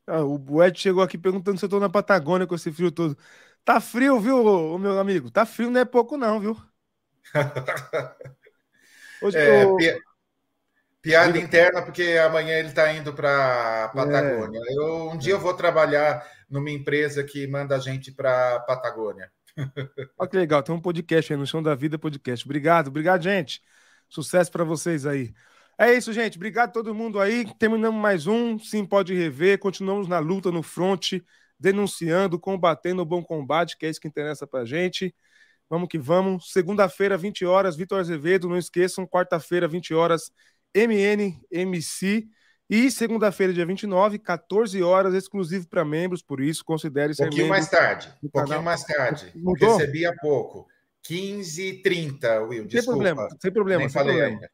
Ah, 0.06 0.22
o 0.22 0.62
Ed 0.62 0.78
chegou 0.78 1.02
aqui 1.02 1.18
perguntando 1.18 1.58
se 1.58 1.64
eu 1.64 1.66
estou 1.66 1.80
na 1.80 1.88
Patagônia 1.88 2.46
com 2.46 2.54
esse 2.54 2.70
frio 2.70 2.92
todo. 2.92 3.18
Tá 3.68 3.82
frio, 3.82 4.18
viu, 4.18 4.78
meu 4.78 4.98
amigo? 4.98 5.30
Tá 5.30 5.44
frio, 5.44 5.68
não 5.68 5.78
é 5.78 5.84
pouco, 5.84 6.16
não, 6.16 6.40
viu? 6.40 6.56
Hoje, 9.20 9.36
é, 9.36 9.64
eu... 9.64 9.76
Piada 11.02 11.38
interna, 11.38 11.82
porque 11.82 12.18
amanhã 12.24 12.56
ele 12.56 12.68
está 12.68 12.90
indo 12.94 13.12
para 13.12 13.90
Patagônia. 13.94 14.58
É. 14.58 14.74
Eu, 14.74 15.10
um 15.10 15.18
dia 15.18 15.34
eu 15.34 15.38
vou 15.38 15.52
trabalhar 15.52 16.26
numa 16.48 16.70
empresa 16.70 17.22
que 17.22 17.46
manda 17.46 17.76
a 17.76 17.78
gente 17.78 18.10
para 18.10 18.58
Patagônia. 18.60 19.30
Olha 20.18 20.30
que 20.30 20.36
legal, 20.38 20.62
tem 20.62 20.74
um 20.74 20.80
podcast 20.80 21.30
aí 21.30 21.38
no 21.38 21.46
Chão 21.46 21.62
da 21.62 21.74
Vida 21.74 21.98
Podcast. 21.98 22.46
Obrigado, 22.46 22.88
obrigado, 22.88 23.22
gente. 23.22 23.60
Sucesso 24.08 24.50
para 24.50 24.64
vocês 24.64 25.04
aí. 25.04 25.34
É 25.76 25.92
isso, 25.92 26.10
gente. 26.10 26.38
Obrigado 26.38 26.70
a 26.70 26.72
todo 26.72 26.94
mundo 26.94 27.20
aí. 27.20 27.44
Terminamos 27.58 28.00
mais 28.00 28.26
um. 28.26 28.58
Sim, 28.58 28.86
pode 28.86 29.12
rever. 29.12 29.58
Continuamos 29.58 30.08
na 30.08 30.20
luta, 30.20 30.50
no 30.50 30.62
front, 30.62 31.20
denunciando, 31.58 32.38
combatendo 32.38 33.02
o 33.02 33.06
bom 33.06 33.22
combate, 33.22 33.76
que 33.76 33.86
é 33.86 33.90
isso 33.90 34.00
que 34.00 34.08
interessa 34.08 34.46
pra 34.46 34.64
gente. 34.64 35.14
Vamos 35.68 35.88
que 35.88 35.98
vamos. 35.98 36.52
Segunda-feira, 36.52 37.16
20 37.16 37.44
horas, 37.44 37.76
Vitor 37.76 38.00
Azevedo. 38.00 38.48
Não 38.48 38.56
esqueçam, 38.56 39.06
quarta-feira, 39.06 39.68
20 39.68 39.92
horas, 39.92 40.30
MNMC. 40.74 42.28
E 42.70 42.90
segunda-feira, 42.90 43.52
dia 43.52 43.64
29, 43.64 44.18
14 44.18 44.82
horas, 44.82 45.14
exclusivo 45.14 45.66
para 45.68 45.86
membros, 45.86 46.20
por 46.20 46.38
isso 46.38 46.62
considere 46.62 47.14
ser 47.14 47.22
um 47.22 47.26
pouquinho 47.28 47.48
mais 47.48 47.68
tarde, 47.70 48.12
um 48.22 48.28
pouquinho 48.28 48.62
mais 48.62 48.84
tarde. 48.84 49.32
Mudou? 49.34 49.78
Recebi 49.78 50.04
há 50.04 50.14
pouco. 50.14 50.66
15h30, 51.08 52.46
Will, 52.46 52.66
desculpa. 52.66 52.70
Sem 52.70 52.84
problema, 52.84 53.28
sem 53.40 53.52
problema. 53.52 53.80
Nem 53.80 53.88
sem 53.88 53.98
falei 53.98 54.16
problema. 54.16 54.36
ainda. 54.36 54.50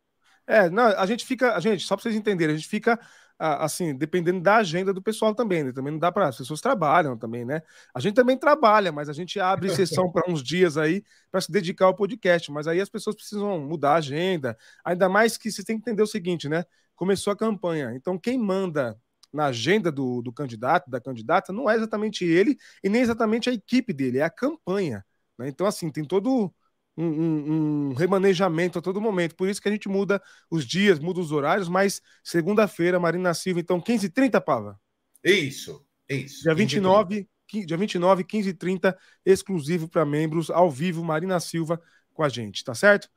É, 0.47 0.71
não, 0.71 0.85
a 0.85 1.07
gente 1.07 1.25
fica, 1.25 1.57
a 1.57 1.61
gente, 1.61 1.85
só 1.85 1.97
para 1.97 2.05
vocês 2.05 2.15
entenderem, 2.15 2.55
a 2.55 2.59
gente 2.59 2.69
fica 2.69 3.01
assim, 3.39 3.95
dependendo 3.95 4.41
da 4.41 4.57
agenda 4.57 4.93
do 4.93 5.03
pessoal 5.03 5.35
também, 5.35 5.65
né? 5.65 5.73
Também 5.73 5.93
não 5.93 5.99
dá 5.99 6.13
para 6.13 6.29
as 6.29 6.37
pessoas 6.39 6.61
trabalham 6.61 7.17
também, 7.19 7.45
né? 7.45 7.63
A 7.95 8.01
gente 8.01 8.15
também 8.15 8.39
trabalha, 8.39 8.93
mas 8.93 9.09
a 9.09 9.13
gente 9.13 9.41
abre 9.41 9.69
sessão 9.75 10.11
para 10.11 10.31
uns 10.31 10.43
dias 10.43 10.77
aí 10.77 11.03
para 11.31 11.41
se 11.41 11.51
dedicar 11.51 11.87
ao 11.87 11.95
podcast, 11.95 12.51
mas 12.53 12.67
aí 12.67 12.81
as 12.81 12.89
pessoas 12.89 13.17
precisam 13.17 13.59
mudar 13.61 13.93
a 13.93 13.97
agenda. 13.97 14.57
Ainda 14.85 15.09
mais 15.09 15.37
que 15.37 15.51
vocês 15.51 15.65
têm 15.65 15.77
que 15.77 15.83
entender 15.83 16.03
o 16.03 16.07
seguinte, 16.07 16.49
né? 16.49 16.65
começou 16.95 17.33
a 17.33 17.37
campanha. 17.37 17.93
Então, 17.95 18.19
quem 18.19 18.39
manda 18.39 18.99
na 19.33 19.47
agenda 19.47 19.91
do, 19.91 20.23
do 20.23 20.33
candidato, 20.33 20.91
da 20.91 21.01
candidata, 21.01 21.53
não 21.53 21.69
é 21.69 21.75
exatamente 21.75 22.25
ele 22.25 22.57
e 22.83 22.89
nem 22.89 23.03
exatamente 23.03 23.51
a 23.51 23.53
equipe 23.53 23.93
dele, 23.93 24.19
é 24.19 24.23
a 24.23 24.31
campanha. 24.31 25.05
Né? 25.39 25.49
Então, 25.49 25.67
assim, 25.67 25.91
tem 25.91 26.05
todo 26.05 26.53
um, 26.97 27.05
um, 27.07 27.89
um, 27.91 27.95
remanejamento 27.95 28.79
a 28.79 28.83
todo 28.83 29.01
momento. 29.01 29.35
Por 29.35 29.49
isso 29.49 29.61
que 29.61 29.69
a 29.69 29.73
gente 29.73 29.89
muda 29.89 30.23
os 30.51 30.67
dias, 30.67 30.99
muda 30.99 31.21
os 31.21 31.33
horários, 31.33 31.69
mas 31.69 32.01
segunda-feira, 32.23 33.01
Marina 33.01 33.35
Silva, 33.35 33.61
então 33.61 33.81
15h30, 33.81 34.41
Pava? 34.41 34.81
Isso, 35.23 35.85
isso. 36.09 36.43
Dia 36.43 36.55
29, 36.55 37.29
dia 37.67 37.77
29, 37.77 38.25
15h30, 38.25 38.97
exclusivo 39.25 39.89
para 39.89 40.05
membros, 40.05 40.51
ao 40.51 40.71
vivo, 40.71 41.05
Marina 41.05 41.41
Silva 41.41 41.81
com 42.13 42.23
a 42.23 42.29
gente, 42.29 42.63
tá 42.63 42.75
certo? 42.75 43.09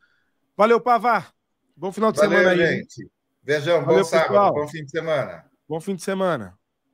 Valeu, 0.55 0.81
Pava! 0.81 1.27
Bom 1.75 1.91
final 1.91 2.11
de 2.11 2.17
Valeu, 2.17 2.39
semana 2.39 2.51
aí. 2.51 2.79
gente. 2.79 3.07
Beijão, 3.43 3.85
Valeu, 3.85 3.99
bom 3.99 4.03
sábado, 4.03 4.27
pessoal. 4.29 4.53
bom 4.53 4.67
fim 4.67 4.83
de 4.83 4.89
semana. 4.89 5.45
Bom 5.69 5.79
fim 5.79 5.95
de 5.95 6.03
semana. 6.03 6.57